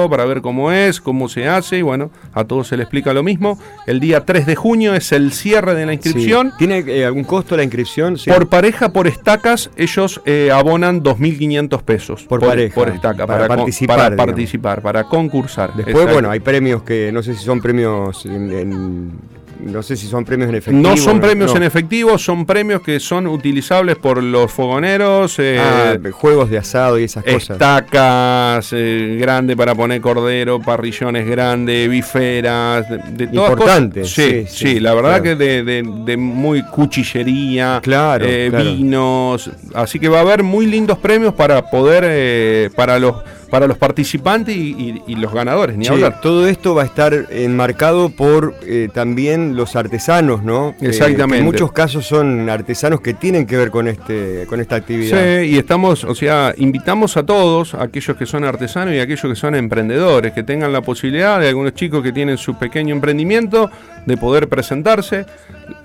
para 0.10 0.26
ver 0.26 0.42
cómo 0.42 0.72
es, 0.72 1.02
cómo 1.02 1.28
se 1.28 1.48
hace, 1.48 1.80
y 1.80 1.82
bueno, 1.82 2.12
a 2.34 2.44
todos 2.44 2.68
se 2.68 2.78
le 2.78 2.84
explica 2.84 3.14
lo 3.14 3.24
mismo. 3.24 3.58
El 3.88 4.00
día 4.00 4.24
3 4.24 4.46
de 4.46 4.56
junio 4.56 4.94
es 4.94 5.12
el 5.12 5.32
cierre 5.32 5.74
de 5.74 5.86
la 5.86 5.94
inscripción. 5.94 6.54
¿Tiene 6.58 6.84
eh, 6.88 7.06
algún 7.06 7.24
costo 7.24 7.58
la 7.58 7.64
inscripción? 7.64 8.18
Por 8.28 8.48
pareja, 8.48 8.90
por 8.90 9.08
estacas, 9.08 9.72
ellos 9.76 10.22
eh, 10.26 10.52
abonan 10.54 11.02
2.500 11.02 11.82
pesos. 11.82 12.24
Por, 12.24 12.42
pareja. 12.42 12.76
Por 12.76 12.90
estaca. 12.90 13.26
Para, 13.26 13.48
participar. 13.48 13.98
Para 13.98 14.16
participar, 14.16 14.82
para 14.82 15.04
concursar. 15.06 15.74
Después, 15.74 16.12
bueno, 16.12 16.30
hay 16.30 16.40
premios 16.40 16.84
que 16.84 17.12
no 17.12 17.24
sé 17.24 17.34
si 17.34 17.44
son 17.44 17.60
premios 17.60 18.26
en 18.26 19.14
no 19.60 19.82
sé 19.84 19.96
si 19.96 20.08
son 20.08 20.26
premios 20.26 20.50
en 20.50 20.56
efectivo. 20.56 20.90
No 20.90 20.98
son 20.98 21.20
premios 21.20 21.56
en 21.56 21.64
efectivo, 21.64 22.18
son 22.18 22.46
premios 22.46 22.82
que 22.82 23.00
son 23.00 23.28
utilizables 23.28 23.96
por 23.96 24.22
los 24.22 24.52
fogoneros. 24.52 25.40
Eh, 25.40 25.58
ah, 25.60 25.96
juegos 26.12 26.50
de 26.50 26.58
asado 26.58 27.00
y 27.00 27.04
esas 27.04 27.24
cosas. 27.24 27.52
Estacas 27.52 28.70
eh, 28.74 29.18
grandes 29.20 29.56
para 29.56 29.74
poner 29.76 30.02
cordero, 30.02 30.60
parrillones 30.60 31.28
grandes, 31.28 31.90
biferas, 31.90 32.90
de, 32.90 33.28
todas 33.28 33.52
Importante. 33.52 34.06
Sí, 34.06 34.46
sí, 34.48 34.80
la 34.80 34.94
verdad 34.94 35.22
que 35.22 35.36
de, 35.36 36.18
muy 36.18 36.64
cuchillería, 36.64 37.82
eh, 37.86 38.52
vinos. 38.54 39.50
Así 39.74 40.00
que 40.00 40.10
va 40.10 40.20
a 40.20 40.22
haber 40.22 40.44
muy 40.44 40.66
lindos 40.66 40.98
premios 40.98 41.34
para 41.34 41.70
poder, 41.70 42.72
para 42.72 43.00
los 43.00 43.16
para 43.50 43.68
los 43.68 43.78
participantes 43.78 44.56
y, 44.56 45.16
los 45.16 45.34
ganadores, 45.34 45.78
ni 45.78 45.88
hablar. 45.88 46.20
Todo 46.22 46.48
esto 46.48 46.76
va 46.76 46.84
a 46.84 46.86
estar 46.86 47.28
enmarcado 47.30 48.10
por 48.10 48.56
eh, 48.64 48.90
también 48.94 49.56
los 49.56 49.76
artesanos, 49.76 50.44
¿no? 50.44 50.70
Eh, 50.82 50.88
Exactamente. 50.88 51.40
en 51.40 51.46
muchos 51.46 51.72
casos 51.72 52.06
son 52.06 52.50
artesanos 52.50 53.02
que 53.02 53.14
tienen 53.14 53.46
que 53.46 53.58
ver 53.58 53.72
con 53.72 53.88
este 53.88 54.46
con 54.48 54.60
esta 54.60 54.76
actividad. 54.76 55.18
Sí, 55.18 55.46
y 55.48 55.58
estamos, 55.58 56.04
o 56.04 56.16
sea, 56.16 56.54
invitamos 56.58 57.18
a 57.18 57.26
todos, 57.26 57.74
aquellos 57.74 58.18
que 58.18 58.26
son 58.26 58.44
artesanos 58.44 58.94
y 58.94 59.00
aquellos 59.00 59.22
que 59.22 59.36
son 59.36 59.56
emprendedores, 59.56 60.34
que 60.34 60.44
tengan 60.44 60.74
la 60.74 60.82
posibilidad 60.82 61.40
de 61.40 61.48
algunos 61.50 61.74
chicos 61.74 62.04
que 62.04 62.12
tienen 62.12 62.38
su 62.38 62.58
pequeño 62.58 62.94
emprendimiento 62.94 63.70
de 64.06 64.18
poder 64.18 64.48
presentarse. 64.50 65.26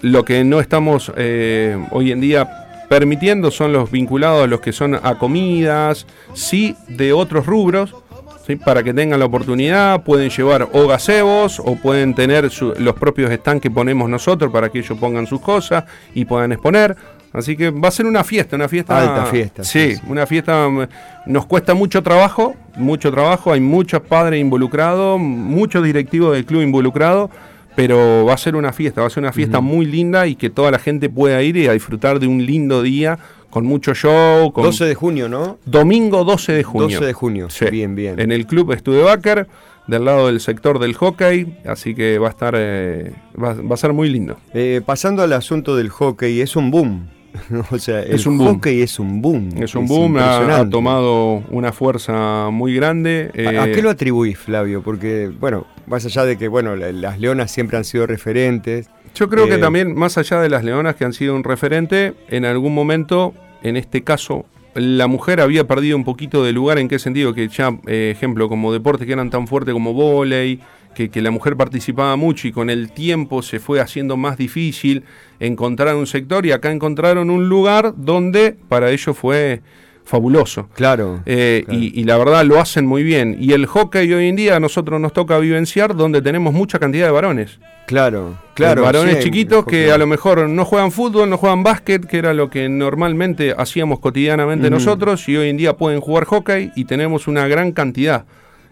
Lo 0.03 0.25
que 0.25 0.45
no 0.45 0.61
estamos 0.61 1.13
eh, 1.17 1.79
hoy 1.91 2.13
en 2.13 2.21
día 2.21 2.70
permitiendo 2.91 3.53
son 3.53 3.73
los 3.73 3.89
vinculados 3.89 4.43
a 4.43 4.47
los 4.49 4.61
que 4.61 4.73
son 4.73 4.97
a 5.01 5.17
comidas, 5.17 6.09
sí, 6.35 6.75
de 6.89 7.13
otros 7.13 7.47
rubros, 7.47 7.95
¿sí? 8.45 8.57
para 8.57 8.83
que 8.83 8.93
tengan 8.93 9.21
la 9.21 9.27
oportunidad, 9.27 10.03
pueden 10.03 10.29
llevar 10.29 10.69
o 10.73 10.89
gazebos 10.89 11.61
o 11.61 11.77
pueden 11.77 12.17
tener 12.17 12.51
los 12.79 12.95
propios 12.97 13.33
stands 13.33 13.63
que 13.63 13.71
ponemos 13.71 14.11
nosotros 14.11 14.51
para 14.51 14.71
que 14.71 14.81
ellos 14.81 14.99
pongan 14.99 15.29
sus 15.29 15.41
cosas 15.41 15.85
y 16.15 16.25
puedan 16.25 16.51
exponer. 16.51 16.97
Así 17.33 17.57
que 17.57 17.71
va 17.71 17.87
a 17.87 17.93
ser 17.93 18.07
una 18.07 18.25
fiesta, 18.25 18.57
una 18.57 18.69
fiesta. 18.69 18.99
Alta 18.99 19.27
fiesta. 19.27 19.63
Sí, 19.63 19.95
una 20.09 20.27
fiesta. 20.27 20.69
Mm, 20.69 20.89
nos 21.27 21.47
cuesta 21.47 21.75
mucho 21.75 22.03
trabajo, 22.03 22.57
mucho 22.75 23.13
trabajo. 23.13 23.53
Hay 23.53 23.61
muchos 23.61 24.01
padres 24.01 24.41
involucrados, 24.41 25.21
muchos 25.21 25.85
directivos 25.85 26.33
del 26.33 26.45
club 26.45 26.63
involucrados 26.63 27.31
pero 27.81 28.27
va 28.27 28.35
a 28.35 28.37
ser 28.37 28.57
una 28.57 28.75
fiesta, 28.75 29.01
va 29.01 29.07
a 29.07 29.11
ser 29.11 29.23
una 29.23 29.33
fiesta 29.33 29.63
muy 29.63 29.87
linda 29.87 30.27
y 30.27 30.35
que 30.35 30.51
toda 30.51 30.71
la 30.71 30.79
gente 30.79 31.09
pueda 31.09 31.43
ir 31.43 31.57
y 31.57 31.67
a 31.67 31.73
disfrutar 31.73 32.21
de 32.21 32.27
un 32.27 32.45
lindo 32.45 32.83
día 32.83 33.19
con 33.49 33.65
mucho 33.65 33.95
show. 33.95 34.53
Con 34.53 34.65
12 34.65 34.85
de 34.85 34.95
junio, 34.95 35.31
¿no? 35.31 35.57
Domingo 35.65 36.25
12 36.25 36.53
de 36.53 36.63
junio. 36.63 36.99
12 36.99 37.07
de 37.07 37.13
junio, 37.15 37.49
sí. 37.49 37.65
bien, 37.71 37.95
bien. 37.95 38.21
En 38.21 38.33
el 38.33 38.47
club 38.47 38.77
Studebaker, 38.77 39.49
del 39.87 40.05
lado 40.05 40.27
del 40.27 40.41
sector 40.41 40.79
del 40.79 40.93
hockey, 40.93 41.57
así 41.65 41.95
que 41.95 42.19
va 42.19 42.27
a 42.27 42.31
estar, 42.33 42.55
eh, 42.55 43.15
va, 43.43 43.57
a 43.73 43.77
ser 43.79 43.95
muy 43.95 44.11
lindo. 44.11 44.37
Eh, 44.53 44.83
pasando 44.85 45.23
al 45.23 45.33
asunto 45.33 45.75
del 45.75 45.89
hockey, 45.89 46.43
es 46.43 46.57
un 46.57 46.71
boom. 46.71 47.09
o 47.71 47.79
sea, 47.79 48.01
es 48.03 48.27
un 48.27 48.39
hockey 48.39 48.83
es 48.83 48.99
un 48.99 49.21
boom. 49.21 49.51
Es 49.61 49.75
un 49.75 49.87
boom, 49.87 50.17
ha, 50.19 50.69
tomado 50.69 51.43
una 51.51 51.73
fuerza 51.73 52.51
muy 52.51 52.75
grande. 52.75 53.31
¿A, 53.35 53.67
qué 53.67 53.81
eh, 53.81 53.83
lo 53.83 53.91
atribuís, 53.91 54.39
Flavio? 54.39 54.83
Porque, 54.83 55.31
bueno, 55.41 55.67
más 55.87 56.05
allá 56.07 56.25
de 56.25 56.37
que, 56.37 56.49
bueno, 56.49 56.77
las 56.77 57.19
leonas 57.19 57.51
siempre 57.51 57.77
han 57.77 57.85
sido 57.85 58.07
referentes. 58.07 58.89
Yo 59.15 59.29
creo 59.29 59.47
que 59.47 59.55
eh, 59.55 59.59
también, 59.59 59.95
más 59.95 60.19
allá 60.19 60.41
de 60.41 60.49
las 60.49 60.65
leonas 60.65 60.95
que 60.95 61.05
han 61.05 61.13
sido 61.13 61.35
un 61.35 61.45
referente, 61.45 62.15
en 62.29 62.45
algún 62.45 62.75
momento, 62.75 63.35
en 63.63 63.77
este 63.77 64.03
caso, 64.03 64.47
la 64.75 65.09
mujer 65.09 65.41
había 65.41 65.67
perdido 65.67 65.97
un 65.97 66.05
poquito 66.05 66.45
de 66.45 66.53
lugar. 66.53 66.79
¿En 66.79 66.89
qué 66.89 66.99
sentido? 66.99 67.35
Que 67.35 67.49
ya, 67.49 67.77
eh, 67.87 68.13
ejemplo, 68.15 68.49
como 68.49 68.73
deportes 68.73 69.07
que 69.07 69.13
eran 69.13 69.31
tan 69.31 69.47
fuertes 69.47 69.73
como 69.75 69.93
volei, 69.93 70.61
que, 71.09 71.23
la 71.23 71.31
mujer 71.31 71.57
participaba 71.57 72.17
mucho 72.17 72.49
y 72.49 72.53
con 72.53 72.69
el 72.69 72.93
tiempo 72.93 73.43
se 73.43 73.61
fue 73.61 73.81
haciendo 73.81 74.17
más 74.17 74.37
difícil 74.37 75.05
encontrar 75.39 75.95
un 75.97 76.07
sector 76.07 76.45
y 76.45 76.53
acá 76.53 76.71
encontraron 76.71 77.31
un 77.31 77.49
lugar 77.49 77.95
donde 77.97 78.57
para 78.69 78.91
ellos 78.91 79.17
fue 79.17 79.63
fabuloso. 80.05 80.69
Claro, 80.75 81.23
eh, 81.25 81.65
Y, 81.71 82.05
la 82.05 82.19
verdad 82.19 82.45
lo 82.45 82.61
hacen 82.61 82.85
muy 82.85 83.03
bien. 83.03 83.37
Y 83.39 83.53
el 83.53 83.67
hockey 83.67 84.13
hoy 84.13 84.29
en 84.29 84.37
día 84.37 84.57
a 84.57 84.61
nosotros 84.61 85.01
nos 85.01 85.13
toca 85.13 85.39
vivenciar 85.39 85.95
donde 85.95 86.21
tenemos 86.21 86.53
mucha 86.53 86.79
cantidad 86.79 87.07
de 87.07 87.13
varones. 87.13 87.61
Claro, 87.87 88.37
claro. 88.55 88.83
varones 88.83 89.19
chiquitos 89.21 89.65
que 89.65 89.91
a 89.91 89.99
lo 89.99 90.07
mejor 90.07 90.49
no 90.49 90.65
juegan 90.65 90.93
fútbol, 90.93 91.29
no 91.29 91.37
juegan 91.37 91.63
básquet, 91.63 92.07
que 92.07 92.19
era 92.19 92.35
lo 92.35 92.49
que 92.51 92.69
normalmente 92.69 93.55
hacíamos 93.57 93.99
cotidianamente 93.99 94.71
nosotros, 94.71 95.29
y 95.29 95.37
hoy 95.37 95.49
en 95.49 95.57
día 95.57 95.77
pueden 95.77 96.01
jugar 96.01 96.25
hockey 96.25 96.71
y 96.77 96.85
tenemos 96.85 97.27
una 97.27 97.49
gran 97.49 97.73
cantidad 97.73 98.27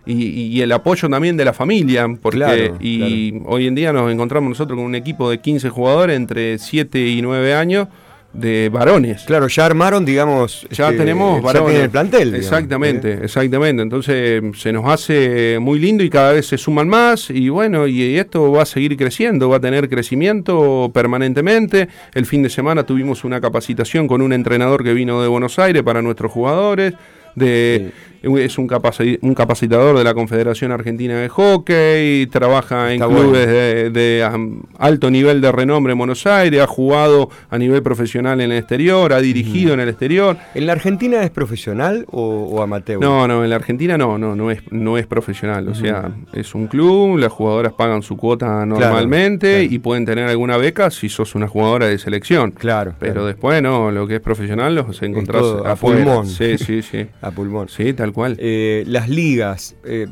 y, 0.08 0.60
el 0.60 0.72
apoyo 0.72 1.08
también 1.08 1.36
de 1.36 1.44
la 1.44 1.52
familia, 1.52 2.06
porque 2.20 2.72
y 2.80 3.34
hoy 3.46 3.66
en 3.66 3.74
día 3.74 3.92
nos 3.92 4.10
encontramos 4.10 4.48
nosotros 4.48 4.76
con 4.76 4.86
un 4.86 4.94
equipo 4.94 5.30
de 5.30 5.38
15 5.38 5.68
jugadores 5.70 6.16
entre 6.16 6.58
7 6.58 6.98
y 6.98 7.22
9 7.22 7.54
años 7.54 7.88
de 8.32 8.68
varones. 8.68 9.24
Claro, 9.24 9.48
ya 9.48 9.64
armaron, 9.64 10.04
digamos, 10.04 10.66
ya 10.70 10.86
este, 10.86 10.98
tenemos 10.98 11.42
varones 11.42 11.76
en 11.76 11.82
el 11.82 11.90
plantel. 11.90 12.34
Exactamente, 12.34 13.12
¿eh? 13.12 13.20
exactamente. 13.22 13.82
Entonces 13.82 14.42
se 14.56 14.72
nos 14.72 14.86
hace 14.86 15.58
muy 15.60 15.78
lindo 15.78 16.04
y 16.04 16.10
cada 16.10 16.32
vez 16.32 16.46
se 16.46 16.58
suman 16.58 16.88
más 16.88 17.30
y 17.30 17.48
bueno, 17.48 17.86
y 17.86 18.16
esto 18.18 18.52
va 18.52 18.62
a 18.62 18.66
seguir 18.66 18.96
creciendo, 18.96 19.48
va 19.48 19.56
a 19.56 19.60
tener 19.60 19.88
crecimiento 19.88 20.90
permanentemente. 20.92 21.88
El 22.14 22.26
fin 22.26 22.42
de 22.42 22.50
semana 22.50 22.84
tuvimos 22.84 23.24
una 23.24 23.40
capacitación 23.40 24.06
con 24.06 24.20
un 24.20 24.32
entrenador 24.32 24.84
que 24.84 24.92
vino 24.92 25.22
de 25.22 25.28
Buenos 25.28 25.58
Aires 25.58 25.82
para 25.82 26.02
nuestros 26.02 26.30
jugadores 26.30 26.94
de 27.34 27.92
es 28.22 28.58
un, 28.58 28.66
capacitador 28.66 29.96
de 29.96 30.04
la 30.04 30.14
Confederación 30.14 30.72
Argentina 30.72 31.16
de 31.16 31.28
Hockey, 31.28 32.26
trabaja 32.26 32.92
en 32.92 33.00
clubes 33.00 33.46
de, 33.46 34.28
alto 34.78 35.10
nivel 35.10 35.40
de 35.40 35.52
renombre 35.52 35.92
en 35.92 35.98
Buenos 35.98 36.26
Aires, 36.26 36.60
ha 36.60 36.66
jugado 36.66 37.30
a 37.50 37.58
nivel 37.58 37.82
profesional 37.82 38.40
en 38.40 38.50
el 38.50 38.58
exterior, 38.58 39.12
ha 39.12 39.20
dirigido 39.20 39.74
en 39.74 39.80
el 39.80 39.88
exterior. 39.88 40.36
¿En 40.54 40.66
la 40.66 40.72
Argentina 40.72 41.22
es 41.22 41.30
profesional 41.30 42.06
o, 42.10 42.60
amateur? 42.62 43.00
No, 43.00 43.28
no, 43.28 43.44
en 43.44 43.50
la 43.50 43.56
Argentina 43.56 43.96
no, 43.96 44.18
no, 44.18 44.34
no 44.34 44.50
es, 44.50 44.60
no 44.70 44.98
es 44.98 45.06
profesional. 45.06 45.68
O 45.68 45.74
sea, 45.74 46.12
es 46.32 46.54
un 46.54 46.66
club, 46.66 47.18
las 47.18 47.32
jugadoras 47.32 47.72
pagan 47.72 48.02
su 48.02 48.16
cuota 48.16 48.66
normalmente 48.66 49.64
y 49.64 49.78
pueden 49.78 50.04
tener 50.04 50.28
alguna 50.28 50.56
beca 50.56 50.90
si 50.90 51.08
sos 51.08 51.34
una 51.34 51.48
jugadora 51.48 51.86
de 51.86 51.98
selección. 51.98 52.50
Claro. 52.50 52.94
Pero 52.98 53.24
después 53.26 53.62
no, 53.62 53.90
lo 53.90 54.06
que 54.06 54.16
es 54.16 54.20
profesional 54.20 54.74
los 54.74 55.02
encontrás 55.02 55.44
a 55.64 55.76
pulmón. 55.76 56.26
Sí, 56.26 56.58
sí, 56.58 56.82
sí. 56.82 57.06
a 57.22 57.30
pulmón. 57.30 57.68
Sí, 57.68 57.92
tal 57.92 58.07
cual. 58.12 58.36
Eh, 58.38 58.84
las 58.86 59.08
ligas, 59.08 59.76
eh, 59.84 60.06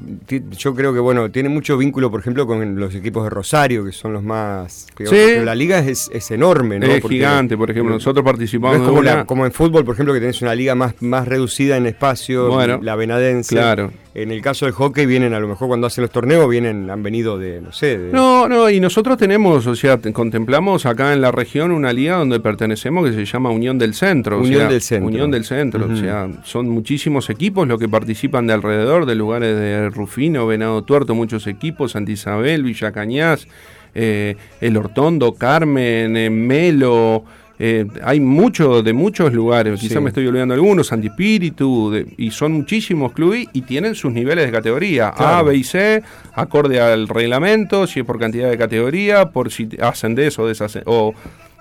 yo 0.57 0.75
creo 0.75 0.93
que 0.93 1.01
bueno, 1.01 1.31
tiene 1.31 1.49
mucho 1.49 1.77
vínculo, 1.77 2.11
por 2.11 2.21
ejemplo, 2.21 2.47
con 2.47 2.79
los 2.79 2.95
equipos 2.95 3.25
de 3.25 3.31
Rosario, 3.31 3.85
que 3.85 3.93
son 3.93 4.13
los 4.13 4.23
más. 4.23 4.87
la 4.99 5.55
liga 5.55 5.79
es, 5.79 6.11
enorme, 6.31 6.79
¿no? 6.79 6.87
Es 6.87 7.05
gigante, 7.07 7.57
por 7.57 7.71
ejemplo, 7.71 7.95
nosotros 7.95 8.25
participamos. 8.25 8.87
como, 8.89 9.27
como 9.27 9.47
en 9.47 9.53
fútbol, 9.53 9.85
por 9.85 9.95
ejemplo, 9.95 10.15
que 10.15 10.21
tenés 10.21 10.43
una 10.43 10.55
liga 10.55 10.75
más, 10.75 10.95
más 11.01 11.27
reducida 11.29 11.77
en 11.77 11.87
espacio, 11.87 12.49
bueno, 12.49 12.79
la 12.83 12.97
Venadense. 12.97 13.55
Claro. 13.55 13.91
En 14.19 14.31
el 14.31 14.41
caso 14.41 14.65
del 14.65 14.73
hockey 14.73 15.05
vienen, 15.05 15.35
a 15.35 15.41
lo 15.41 15.47
mejor 15.47 15.69
cuando 15.69 15.87
hacen 15.87 16.01
los 16.01 16.11
torneos, 16.11 16.49
vienen, 16.49 16.89
han 16.89 17.03
venido 17.03 17.37
de, 17.37 17.61
no 17.61 17.71
sé. 17.71 17.99
No, 18.11 18.49
no, 18.49 18.71
y 18.71 18.81
nosotros 18.81 19.19
tenemos, 19.19 19.67
o 19.67 19.77
sea, 19.77 19.99
contemplamos 19.99 20.87
acá 20.87 21.13
en 21.13 21.21
la 21.21 21.33
región 21.33 21.71
una 21.71 21.93
liga 21.93 22.17
donde 22.17 22.41
pertenecemos 22.41 23.07
que 23.07 23.13
se 23.13 23.27
llama 23.27 23.51
Unión 23.51 23.77
del 23.77 23.93
Centro. 23.93 24.41
Unión 24.41 24.71
del 24.71 24.81
Centro. 24.81 25.07
Unión 25.07 25.31
del 25.31 25.45
Centro, 25.45 25.87
o 25.93 25.97
sea, 25.97 26.31
son 26.45 26.67
muchísimos 26.71 27.29
equipos 27.29 27.69
los 27.69 27.79
que 27.79 27.91
participan 27.91 28.47
de 28.47 28.55
alrededor, 28.55 29.05
de 29.05 29.17
lugares 29.17 29.55
de 29.55 29.91
Rufino, 29.91 30.47
Venado 30.47 30.83
Tuerto, 30.83 31.15
muchos 31.15 31.47
equipos, 31.47 31.93
Santa 31.93 32.13
Isabel, 32.13 32.63
Villa 32.63 32.93
Cañas, 32.93 33.47
eh, 33.95 34.37
El 34.63 34.79
Hortondo, 34.79 35.35
Carmen, 35.35 36.17
eh, 36.17 36.31
Melo. 36.31 37.23
Eh, 37.59 37.87
hay 38.03 38.21
mucho 38.21 38.83
de 38.83 38.93
muchos 38.93 39.33
lugares, 39.33 39.81
quizás 39.81 40.03
me 40.03 40.11
estoy 40.11 40.27
olvidando 40.27 40.53
algunos, 40.53 40.93
Antispíritu, 40.93 42.05
y 42.17 42.31
son 42.31 42.53
muchísimos 42.53 43.13
clubes 43.13 43.47
y 43.53 43.63
tienen 43.63 43.95
sus 43.95 44.13
niveles 44.13 44.45
de 44.45 44.53
categoría, 44.53 45.09
A, 45.09 45.43
B 45.43 45.57
y 45.57 45.65
C, 45.65 46.03
acorde 46.35 46.81
al 46.81 47.09
reglamento, 47.09 47.87
si 47.87 48.01
es 48.01 48.07
por 48.07 48.19
cantidad 48.19 48.51
de 48.51 48.59
categoría, 48.59 49.31
por 49.31 49.51
si 49.51 49.69
ascendés 49.81 50.39
o 50.39 50.47
desascendés. 50.47 50.87
O, 50.87 51.15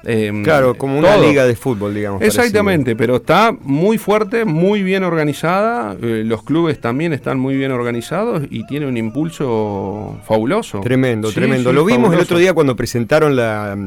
em, 0.03 0.43
claro, 0.43 0.77
como 0.77 0.99
una 0.99 1.15
liga 1.15 1.45
de 1.45 1.55
fútbol, 1.55 1.93
digamos. 1.93 2.21
Exactamente, 2.21 2.97
pero 2.97 3.15
está 3.15 3.55
muy 3.61 3.97
fuerte, 3.97 4.43
muy 4.43 4.83
bien 4.83 5.03
organizada. 5.03 5.95
Eh, 6.01 6.23
los 6.25 6.43
clubes 6.43 6.81
también 6.81 7.13
están 7.13 7.39
muy 7.39 7.55
bien 7.55 7.71
organizados 7.71 8.43
y 8.49 8.67
tiene 8.67 8.85
un 8.85 8.97
impulso 8.97 10.19
fabuloso. 10.27 10.81
Tremendo, 10.81 11.31
tremendo. 11.31 11.71
Lo 11.71 11.85
vimos 11.85 12.13
el 12.13 12.19
otro 12.19 12.37
día 12.37 12.53
cuando 12.53 12.75
presentaron 12.75 13.37
la 13.37 13.77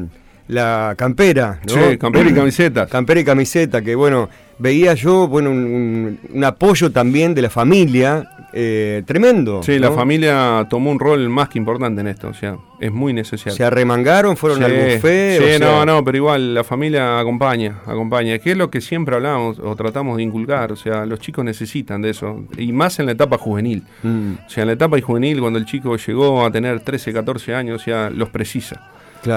la 0.49 0.95
campera, 0.97 1.59
¿no? 1.67 1.73
Sí, 1.73 1.97
campera 1.97 2.27
y 2.29 2.33
camiseta. 2.33 2.87
Campera 2.87 3.19
y 3.19 3.23
camiseta, 3.23 3.83
que 3.83 3.93
bueno, 3.93 4.29
veía 4.57 4.95
yo, 4.95 5.27
bueno, 5.27 5.51
un, 5.51 6.43
apoyo 6.43 6.91
también 6.91 7.35
de 7.35 7.43
la 7.43 7.51
familia, 7.51 8.27
eh, 8.51 9.03
tremendo. 9.05 9.61
Sí, 9.61 9.77
la 9.77 9.91
familia 9.91 10.65
tomó 10.67 10.89
un 10.89 10.99
rol 10.99 11.29
más 11.29 11.49
que 11.49 11.59
importante 11.59 12.01
en 12.01 12.07
esto, 12.07 12.29
o 12.29 12.33
sea, 12.33 12.57
es 12.79 12.91
muy 12.91 13.13
necesario. 13.13 13.55
¿Se 13.55 13.63
arremangaron? 13.63 14.35
¿Fueron 14.35 14.63
al 14.63 14.71
buffet? 14.71 15.39
Sí, 15.39 15.59
no, 15.61 15.85
no, 15.85 16.03
pero 16.03 16.17
igual 16.17 16.55
la 16.55 16.63
familia 16.63 17.19
acompaña, 17.19 17.81
acompaña, 17.85 18.39
que 18.39 18.51
es 18.51 18.57
lo 18.57 18.71
que 18.71 18.81
siempre 18.81 19.15
hablamos 19.15 19.59
o 19.59 19.75
tratamos 19.75 20.17
de 20.17 20.23
inculcar, 20.23 20.71
o 20.71 20.75
sea, 20.75 21.05
los 21.05 21.19
chicos 21.19 21.45
necesitan 21.45 22.01
de 22.01 22.09
eso, 22.09 22.43
y 22.57 22.71
más 22.71 22.97
en 22.97 23.05
la 23.05 23.11
etapa 23.11 23.37
juvenil. 23.37 23.83
Mm. 24.01 24.31
O 24.47 24.49
sea, 24.49 24.63
en 24.63 24.67
la 24.67 24.73
etapa 24.73 24.99
juvenil, 24.99 25.41
cuando 25.41 25.59
el 25.59 25.65
chico 25.65 25.95
llegó 25.95 26.43
a 26.43 26.51
tener 26.51 26.79
13, 26.79 27.13
14 27.13 27.53
años, 27.53 27.79
o 27.79 27.85
sea, 27.85 28.09
los 28.09 28.29
precisa. 28.29 28.81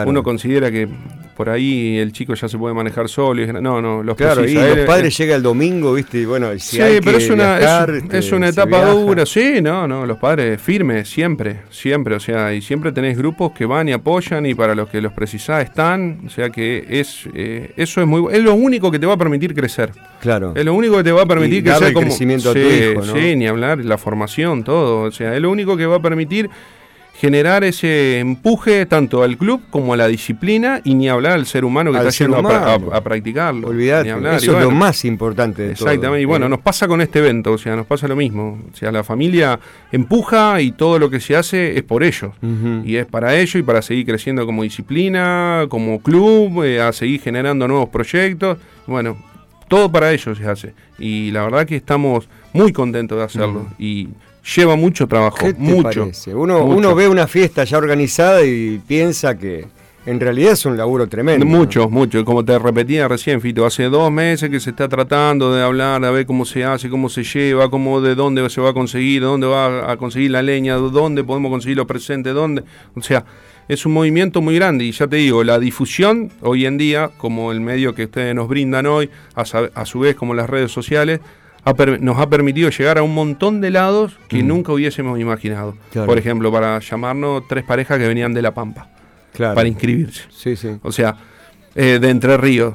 Uno 0.07 0.23
considera 0.23 0.71
que 0.71 0.89
por 1.37 1.49
ahí 1.49 1.99
el 1.99 2.13
chico 2.13 2.35
ya 2.35 2.49
se 2.49 2.59
puede 2.59 2.75
manejar 2.75 3.09
solo. 3.09 3.43
Y, 3.43 3.47
no, 3.47 3.81
no, 3.81 4.03
los 4.03 4.17
Claro, 4.17 4.45
y 4.47 4.55
los 4.55 4.87
padres 4.87 5.17
llegan 5.17 5.37
el 5.37 5.43
domingo, 5.43 5.95
¿viste? 5.95 6.19
Y 6.19 6.25
bueno, 6.25 6.53
si 6.59 6.77
sí, 6.77 7.01
pero 7.03 7.19
es, 7.19 7.31
una, 7.31 7.59
es, 7.59 8.05
este, 8.13 8.35
una 8.35 8.49
etapa 8.49 8.91
dura. 8.91 9.27
Sí, 9.27 9.61
no, 9.61 9.89
no, 9.89 10.07
los 10.07 10.19
padres 10.19 10.61
firmes, 10.61 11.09
siempre, 11.09 11.63
siempre. 11.71 12.15
O 12.15 12.21
sea, 12.21 12.55
y 12.55 12.63
siempre 12.63 12.93
tenés 12.93 13.17
grupos 13.17 13.53
que 13.53 13.67
van 13.67 13.89
y 13.89 13.93
apoyan 13.93 14.47
y 14.47 14.55
para 14.55 14.75
los 14.75 14.89
que 14.89 15.01
los 15.01 15.13
precisás 15.13 15.65
están. 15.65 16.21
O 16.27 16.31
sea 16.31 16.51
que 16.51 16.87
es 16.89 17.29
eh, 17.35 17.73
eso 17.77 18.01
es 18.01 18.07
muy 18.07 18.33
es 18.33 18.43
lo 18.43 18.55
único 18.55 18.91
que 18.91 18.99
te 18.99 19.07
va 19.07 19.15
a 19.15 19.19
permitir 19.19 19.55
crecer. 19.55 19.91
Claro. 20.21 20.53
Es 20.55 20.65
lo 20.65 20.75
único 20.75 20.97
que 20.99 21.05
te 21.05 21.13
va 21.13 21.23
a 21.23 21.27
permitir 21.27 21.65
crecer. 21.65 21.89
El 21.89 21.95
crecimiento 21.95 22.51
a 22.51 22.53
tu 22.53 22.61
hijo, 22.61 23.05
¿no? 23.05 23.15
Sí, 23.15 23.37
ni 23.37 23.47
hablar, 23.47 23.85
la 23.85 23.99
formación, 23.99 24.63
todo. 24.63 25.03
O 25.03 25.11
sea, 25.11 25.35
es 25.35 25.41
lo 25.41 25.51
único 25.51 25.77
que 25.77 25.87
va 25.87 25.97
a 25.97 26.03
permitir 26.03 26.51
generar 27.15 27.63
ese 27.63 28.19
empuje 28.19 28.87
tanto 28.87 29.23
al 29.23 29.37
club 29.37 29.61
como 29.71 29.95
a 29.95 29.97
la 29.97 30.09
disciplina 30.09 30.81
y 30.83 30.95
ni 30.95 31.09
hablar 31.09 31.33
al 31.33 31.47
ser 31.47 31.65
humano 31.65 31.93
que 31.93 31.99
está 31.99 32.11
yendo 32.11 32.39
a, 32.39 33.01
practicarlo. 33.01 33.69
Olvidate, 33.69 34.11
eso 34.37 34.59
es 34.59 34.65
lo 34.65 34.71
más 34.71 35.05
importante. 35.05 35.63
De 35.63 35.73
exactamente, 35.73 36.23
y 36.23 36.25
bueno, 36.25 36.49
nos 36.49 36.61
pasa 36.61 36.89
con 36.89 37.01
este 37.01 37.21
evento, 37.21 37.53
o 37.53 37.59
sea, 37.59 37.77
nos 37.77 37.87
pasa 37.87 38.09
lo 38.09 38.17
mismo. 38.17 38.59
O 38.73 38.77
sea, 38.77 38.91
la 38.91 39.05
familia 39.05 39.61
empuja 39.93 40.61
y 40.61 40.73
todo 40.73 40.99
lo 40.99 41.11
que 41.11 41.21
se 41.21 41.37
hace 41.37 41.77
es 41.77 41.83
por 41.83 42.03
ellos. 42.03 42.33
Y 42.85 42.97
es 42.97 43.07
para 43.07 43.37
ellos 43.37 43.57
y 43.57 43.63
para 43.63 43.83
seguir 43.83 44.07
creciendo 44.07 44.45
como 44.47 44.63
disciplina, 44.63 45.67
como 45.69 46.01
club, 46.01 46.65
eh, 46.65 46.81
a 46.81 46.93
seguir 46.93 47.21
generando 47.21 47.69
nuevos 47.69 47.89
proyectos. 47.89 48.59
Bueno, 48.87 49.17
todo 49.69 49.91
para 49.93 50.13
ellos 50.13 50.39
se 50.39 50.47
hace. 50.47 50.75
Y 50.99 51.31
la 51.31 51.45
verdad 51.45 51.67
que 51.67 51.77
estamos 51.77 52.29
muy 52.53 52.73
contentos 52.73 53.19
de 53.19 53.25
hacerlo. 53.25 53.69
Y 53.79 54.09
lleva 54.57 54.77
mucho 54.77 55.07
trabajo, 55.07 55.47
mucho, 55.59 56.11
Uno, 56.35 56.65
uno 56.65 56.95
ve 56.95 57.09
una 57.09 57.27
fiesta 57.27 57.65
ya 57.65 57.79
organizada 57.79 58.45
y 58.45 58.81
piensa 58.87 59.37
que 59.39 59.67
en 60.05 60.19
realidad 60.19 60.53
es 60.53 60.67
un 60.67 60.77
laburo 60.77 61.07
tremendo. 61.07 61.47
Mucho, 61.47 61.89
mucho. 61.89 62.25
Como 62.25 62.45
te 62.45 62.59
repetía 62.59 63.07
recién, 63.07 63.41
Fito, 63.41 63.65
hace 63.65 63.85
dos 63.85 64.11
meses 64.11 64.51
que 64.51 64.59
se 64.59 64.71
está 64.71 64.89
tratando 64.89 65.55
de 65.55 65.63
hablar, 65.63 66.01
de 66.01 66.11
ver 66.11 66.27
cómo 66.27 66.45
se 66.45 66.65
hace, 66.65 66.91
cómo 66.91 67.09
se 67.09 67.23
lleva, 67.23 67.71
cómo 67.71 68.01
de 68.01 68.17
dónde 68.17 68.49
se 68.51 68.61
va 68.61 68.71
a 68.71 68.73
conseguir, 68.73 69.23
dónde 69.23 69.47
va 69.47 69.91
a 69.91 69.97
conseguir 69.97 70.33
la 70.33 70.43
leña, 70.43 70.75
dónde 70.75 71.23
podemos 71.23 71.51
conseguir 71.51 71.77
los 71.77 71.87
presentes, 71.87 72.35
dónde. 72.35 72.65
O 72.97 73.03
sea, 73.03 73.25
es 73.69 73.87
un 73.87 73.93
movimiento 73.93 74.41
muy 74.41 74.57
grande 74.57 74.85
y 74.85 74.91
ya 74.91 75.07
te 75.07 75.17
digo, 75.17 75.45
la 75.45 75.61
difusión 75.61 76.33
hoy 76.41 76.67
en 76.67 76.79
día, 76.79 77.11
como 77.17 77.53
el 77.53 77.61
medio 77.61 77.95
que 77.95 78.05
ustedes 78.05 78.35
nos 78.35 78.49
brindan 78.49 78.87
hoy, 78.87 79.09
a, 79.37 79.43
a 79.43 79.87
su 79.87 80.01
vez 80.01 80.17
como 80.17 80.35
las 80.35 80.51
redes 80.51 80.73
sociales, 80.73 81.21
nos 82.01 82.19
ha 82.19 82.29
permitido 82.29 82.71
llegar 82.71 82.99
a 82.99 83.03
un 83.03 83.15
montón 83.15 83.61
de 83.61 83.71
lados 83.71 84.19
que 84.29 84.43
nunca 84.43 84.73
hubiésemos 84.73 85.19
imaginado. 85.21 85.77
Por 85.93 86.19
ejemplo, 86.19 86.51
para 86.51 86.79
llamarnos 86.81 87.47
tres 87.49 87.65
parejas 87.65 87.99
que 87.99 88.09
venían 88.09 88.35
de 88.35 88.43
La 88.43 88.53
Pampa. 88.53 88.89
Para 89.37 89.67
inscribirse. 89.67 90.23
Sí, 90.31 90.57
sí. 90.57 90.77
O 90.83 90.93
sea, 90.93 91.17
eh, 91.75 91.99
de 92.01 92.11
Entre 92.11 92.37
Ríos. 92.37 92.75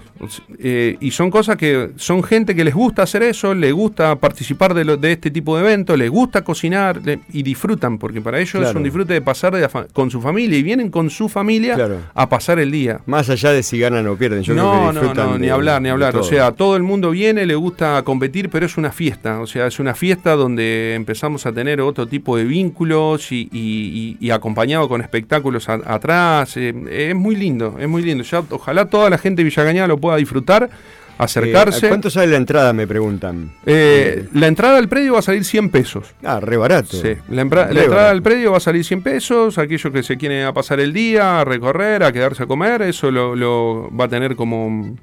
Eh, 0.60 0.98
y 1.00 1.12
son 1.12 1.30
cosas 1.30 1.58
que 1.58 1.92
son 1.98 2.24
gente 2.24 2.56
que 2.56 2.64
les 2.64 2.74
gusta 2.74 3.04
hacer 3.04 3.24
eso, 3.24 3.54
les 3.54 3.72
gusta 3.72 4.16
participar 4.16 4.74
de, 4.74 4.98
de 4.98 5.12
este 5.12 5.30
tipo 5.30 5.56
de 5.56 5.64
eventos, 5.64 5.98
les 5.98 6.10
gusta 6.10 6.44
cocinar 6.44 7.00
y 7.32 7.44
disfrutan, 7.44 7.98
porque 7.98 8.22
para 8.22 8.40
ellos 8.40 8.68
es 8.68 8.76
un 8.76 8.84
disfrute 8.84 9.14
de 9.14 9.22
pasar 9.22 9.70
con 9.94 10.10
su 10.10 10.22
familia 10.22 10.58
y 10.58 10.64
vienen 10.64 10.90
con 10.90 11.10
su 11.10 11.30
familia 11.30 11.78
a 12.14 12.30
pasar 12.30 12.60
el 12.60 12.72
día. 12.72 13.02
Más 13.06 13.30
allá 13.30 13.52
de 13.52 13.64
si 13.64 13.80
ganan 13.80 14.08
o 14.08 14.16
pierden, 14.16 14.42
yo 14.42 14.54
no, 14.54 14.90
creo 14.92 15.14
que 15.14 15.20
no, 15.20 15.28
no, 15.32 15.38
ni 15.38 15.50
hablar, 15.50 15.82
ni 15.82 15.90
hablar. 15.90 16.16
O 16.16 16.24
sea, 16.24 16.52
todo 16.52 16.76
el 16.76 16.84
mundo 16.84 17.12
viene, 17.12 17.46
le 17.46 17.56
gusta 17.56 18.02
competir, 18.04 18.50
pero 18.50 18.66
es 18.66 18.78
una 18.78 18.92
fiesta. 18.92 19.40
O 19.42 19.48
sea, 19.48 19.68
es 19.68 19.80
una 19.80 19.94
fiesta 19.94 20.36
donde 20.36 20.96
empezamos 20.96 21.46
a 21.46 21.52
tener 21.52 21.82
otro 21.82 22.08
tipo 22.08 22.38
de 22.38 22.46
vínculos 22.46 23.32
y, 23.32 24.18
acompañado 24.32 24.88
con 24.90 25.02
espectáculos 25.02 25.70
atrás. 25.70 26.58
Eh, 26.58 26.74
es 27.10 27.16
muy 27.16 27.36
lindo, 27.36 27.78
es 27.80 27.88
muy 27.88 28.02
lindo. 28.02 28.24
Ya, 28.24 28.44
ojalá 28.50 28.87
toda 28.88 29.10
la 29.10 29.18
gente 29.18 29.42
de 29.42 29.46
Villagañada 29.46 29.88
lo 29.88 29.98
pueda 29.98 30.18
disfrutar, 30.18 30.70
acercarse. 31.18 31.86
Eh, 31.86 31.90
¿Cuánto 31.90 32.10
sale 32.10 32.28
la 32.28 32.38
entrada, 32.38 32.74
me 32.74 32.88
preguntan? 32.88 33.52
Eh, 33.66 34.28
la 34.34 34.48
entrada 34.48 34.78
al 34.78 34.88
predio 34.88 35.14
va 35.14 35.20
a 35.20 35.24
salir 35.24 35.44
100 35.44 35.70
pesos. 35.70 36.08
Ah, 36.24 36.40
re 36.40 36.58
barato. 36.58 36.98
Sí, 36.98 37.16
la, 37.30 37.42
entrada 37.42 38.10
al 38.10 38.22
predio 38.22 38.52
va 38.52 38.58
a 38.58 38.62
salir 38.62 38.84
100 38.84 39.02
pesos. 39.02 39.58
Aquellos 39.58 39.92
que 39.92 40.04
se 40.04 40.18
quieren 40.18 40.46
a 40.46 40.54
pasar 40.54 40.80
el 40.80 40.94
día, 40.94 41.42
a 41.42 41.46
recorrer, 41.46 42.04
a 42.04 42.12
quedarse 42.12 42.44
a 42.44 42.46
comer, 42.46 42.82
eso 42.82 43.12
lo 43.12 43.90
va 43.96 44.06
a 44.06 44.10
tener 44.10 44.36
como 44.36 44.96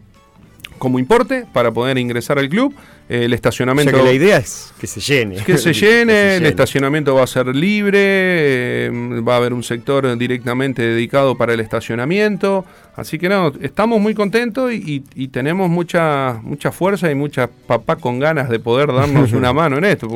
como 0.79 0.99
importe 0.99 1.47
para 1.53 1.73
poder 1.73 1.99
ingresar 1.99 2.39
al 2.39 2.49
club. 2.49 2.75
el 3.09 3.33
estacionamiento. 3.33 4.03
la 4.03 4.13
idea 4.13 4.39
es 4.39 4.73
que 4.81 4.87
se 4.87 5.01
llene. 5.01 5.37
Que 5.45 5.59
se 5.59 5.73
llene, 5.75 6.37
el 6.37 6.47
estacionamiento 6.47 7.15
va 7.15 7.25
a 7.25 7.27
ser 7.27 7.55
libre, 7.55 7.99
eh, 8.87 8.91
va 9.27 9.35
a 9.35 9.37
haber 9.37 9.53
un 9.53 9.63
sector 9.63 10.17
directamente 10.17 10.83
dedicado 10.83 11.37
para 11.37 11.53
el 11.53 11.61
estacionamiento. 11.61 12.65
Así 12.97 13.19
que 13.19 13.29
no, 13.29 13.53
estamos 13.61 14.01
muy 14.01 14.15
contentos 14.15 14.73
y, 14.73 15.01
tenemos 15.29 15.69
mucha, 15.69 16.41
mucha 16.43 16.71
fuerza 16.71 17.11
y 17.11 17.15
mucha 17.15 17.49
papá 17.49 17.97
con 17.97 18.19
ganas 18.19 18.49
de 18.49 18.59
poder 18.59 18.93
darnos 18.93 19.33
una 19.35 19.53
mano 19.53 19.79
en 19.79 19.85
esto. 19.85 20.09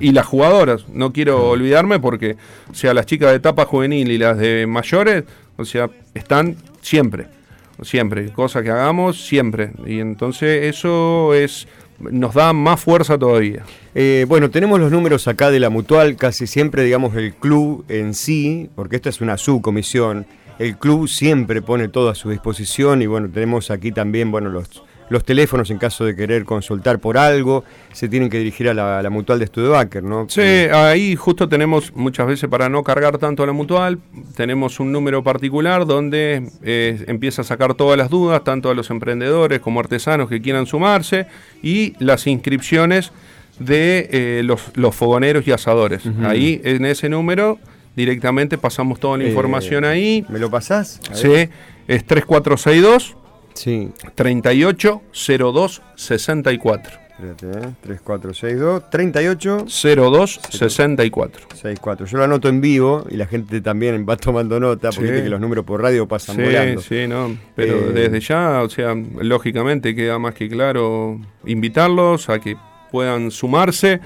y 0.00 0.12
las 0.12 0.26
jugadoras, 0.26 0.86
no 0.92 1.12
quiero 1.12 1.50
olvidarme 1.50 1.98
porque, 1.98 2.36
o 2.70 2.74
sea, 2.74 2.94
las 2.94 3.06
chicas 3.06 3.30
de 3.30 3.36
etapa 3.36 3.64
juvenil 3.64 4.10
y 4.10 4.18
las 4.18 4.38
de 4.38 4.66
mayores, 4.66 5.24
o 5.56 5.64
sea, 5.64 5.90
están 6.14 6.56
siempre 6.82 7.37
siempre, 7.82 8.30
cosa 8.32 8.62
que 8.62 8.70
hagamos 8.70 9.26
siempre. 9.26 9.72
Y 9.86 10.00
entonces 10.00 10.64
eso 10.64 11.34
es 11.34 11.66
nos 12.00 12.34
da 12.34 12.52
más 12.52 12.80
fuerza 12.80 13.18
todavía. 13.18 13.64
Eh, 13.94 14.24
bueno, 14.28 14.50
tenemos 14.50 14.78
los 14.78 14.92
números 14.92 15.26
acá 15.26 15.50
de 15.50 15.60
la 15.60 15.70
mutual, 15.70 16.16
casi 16.16 16.46
siempre, 16.46 16.84
digamos, 16.84 17.16
el 17.16 17.34
club 17.34 17.84
en 17.88 18.14
sí, 18.14 18.70
porque 18.74 18.96
esta 18.96 19.08
es 19.08 19.20
una 19.20 19.36
subcomisión, 19.36 20.26
el 20.58 20.76
club 20.76 21.08
siempre 21.08 21.62
pone 21.62 21.88
todo 21.88 22.08
a 22.10 22.14
su 22.14 22.30
disposición 22.30 23.02
y 23.02 23.06
bueno, 23.06 23.28
tenemos 23.28 23.70
aquí 23.70 23.92
también, 23.92 24.30
bueno, 24.30 24.48
los 24.50 24.82
los 25.10 25.24
teléfonos 25.24 25.70
en 25.70 25.78
caso 25.78 26.04
de 26.04 26.14
querer 26.14 26.44
consultar 26.44 26.98
por 26.98 27.18
algo, 27.18 27.64
se 27.92 28.08
tienen 28.08 28.28
que 28.30 28.38
dirigir 28.38 28.68
a 28.68 28.74
la, 28.74 29.10
mutual 29.10 29.38
de 29.38 29.46
Studebaker, 29.46 30.02
¿no? 30.02 30.26
Sí, 30.28 30.40
ahí 30.40 31.16
justo 31.16 31.48
tenemos 31.48 31.94
muchas 31.94 32.26
veces 32.26 32.48
para 32.48 32.68
no 32.68 32.82
cargar 32.82 33.18
tanto 33.18 33.42
a 33.42 33.46
la 33.46 33.52
mutual, 33.52 33.98
tenemos 34.36 34.80
un 34.80 34.92
número 34.92 35.22
particular 35.22 35.86
donde 35.86 36.50
eh, 36.62 37.04
empieza 37.06 37.42
a 37.42 37.44
sacar 37.44 37.74
todas 37.74 37.96
las 37.96 38.10
dudas, 38.10 38.44
tanto 38.44 38.70
a 38.70 38.74
los 38.74 38.90
emprendedores 38.90 39.60
como 39.60 39.80
artesanos 39.80 40.28
que 40.28 40.40
quieran 40.40 40.66
sumarse, 40.66 41.26
y 41.62 41.94
las 41.98 42.26
inscripciones 42.26 43.12
de 43.58 44.08
eh, 44.12 44.42
los, 44.44 44.94
fogoneros 44.94 45.46
y 45.46 45.52
asadores. 45.52 46.02
Ahí 46.22 46.60
en 46.64 46.84
ese 46.84 47.08
número 47.08 47.58
directamente 47.96 48.58
pasamos 48.58 49.00
toda 49.00 49.18
la 49.18 49.24
eh, 49.24 49.28
información 49.28 49.84
ahí. 49.84 50.24
¿Me 50.28 50.38
lo 50.38 50.50
pasás? 50.50 51.00
Sí, 51.12 51.48
es 51.88 52.04
3462 52.06 53.16
Sí. 53.58 53.90
38 54.14 55.02
02 55.12 55.82
64. 55.96 57.08
Espérate, 57.18 57.74
3462 57.82 58.90
38 58.90 59.66
02 59.96 60.40
64. 60.50 61.46
64. 61.50 62.06
Yo 62.06 62.18
lo 62.18 62.24
anoto 62.24 62.48
en 62.48 62.60
vivo 62.60 63.04
y 63.10 63.16
la 63.16 63.26
gente 63.26 63.60
también 63.60 64.06
va 64.08 64.16
tomando 64.16 64.60
nota 64.60 64.90
porque 64.90 65.24
que 65.24 65.28
los 65.28 65.40
números 65.40 65.64
por 65.64 65.82
radio 65.82 66.06
pasan 66.06 66.36
sí, 66.36 66.42
volando. 66.42 66.80
Sí, 66.80 67.08
no, 67.08 67.36
pero 67.56 67.90
eh, 67.90 67.92
desde 67.92 68.20
ya, 68.20 68.62
o 68.62 68.70
sea, 68.70 68.94
lógicamente 68.94 69.96
queda 69.96 70.20
más 70.20 70.34
que 70.34 70.48
claro 70.48 71.20
invitarlos 71.44 72.28
a 72.28 72.38
que 72.38 72.56
puedan 72.92 73.32
sumarse. 73.32 74.00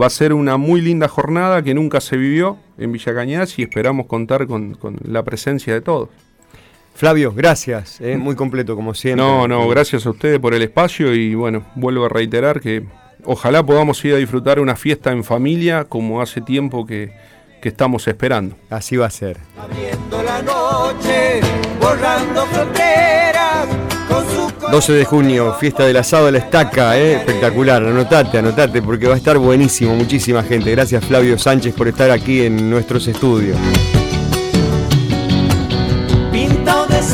Va 0.00 0.06
a 0.06 0.10
ser 0.10 0.32
una 0.32 0.56
muy 0.56 0.80
linda 0.80 1.08
jornada 1.08 1.62
que 1.62 1.74
nunca 1.74 2.00
se 2.00 2.16
vivió 2.16 2.58
en 2.78 2.92
Villa 2.92 3.14
Cañas 3.14 3.58
y 3.58 3.62
esperamos 3.62 4.06
contar 4.06 4.46
con, 4.46 4.74
con 4.74 4.96
la 5.04 5.24
presencia 5.24 5.72
de 5.72 5.80
todos. 5.80 6.08
Flavio, 6.94 7.32
gracias, 7.34 8.00
eh, 8.00 8.16
muy 8.16 8.36
completo 8.36 8.76
como 8.76 8.94
siempre. 8.94 9.24
No, 9.24 9.48
no, 9.48 9.68
gracias 9.68 10.06
a 10.06 10.10
ustedes 10.10 10.38
por 10.38 10.54
el 10.54 10.62
espacio 10.62 11.12
y 11.12 11.34
bueno, 11.34 11.64
vuelvo 11.74 12.04
a 12.04 12.08
reiterar 12.08 12.60
que 12.60 12.84
ojalá 13.24 13.64
podamos 13.66 14.02
ir 14.04 14.14
a 14.14 14.18
disfrutar 14.18 14.60
una 14.60 14.76
fiesta 14.76 15.10
en 15.10 15.24
familia 15.24 15.84
como 15.84 16.22
hace 16.22 16.40
tiempo 16.40 16.86
que, 16.86 17.12
que 17.60 17.68
estamos 17.68 18.06
esperando. 18.06 18.56
Así 18.70 18.96
va 18.96 19.06
a 19.06 19.10
ser. 19.10 19.38
la 20.10 20.42
noche, 20.42 21.40
borrando 21.80 22.46
fronteras. 22.46 23.66
12 24.70 24.92
de 24.92 25.04
junio, 25.04 25.54
fiesta 25.54 25.84
del 25.84 25.96
asado 25.96 26.26
de 26.26 26.32
la 26.32 26.38
estaca, 26.38 26.96
eh, 26.96 27.16
espectacular, 27.16 27.82
anotate, 27.82 28.38
anotate 28.38 28.82
porque 28.82 29.06
va 29.06 29.14
a 29.14 29.16
estar 29.16 29.36
buenísimo, 29.38 29.94
muchísima 29.96 30.42
gente. 30.42 30.70
Gracias 30.70 31.04
Flavio 31.04 31.38
Sánchez 31.38 31.74
por 31.74 31.88
estar 31.88 32.10
aquí 32.10 32.42
en 32.42 32.70
nuestros 32.70 33.06
estudios 33.08 33.58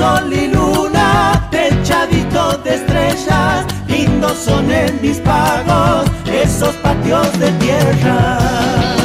sol 0.00 0.32
y 0.32 0.48
luna, 0.48 1.46
techadito 1.50 2.56
de 2.64 2.76
estrellas, 2.76 3.66
lindos 3.86 4.38
son 4.38 4.70
en 4.72 4.98
mis 5.02 5.18
pagos 5.18 6.10
esos 6.26 6.74
patios 6.76 7.38
de 7.38 7.50
tierra. 7.64 8.99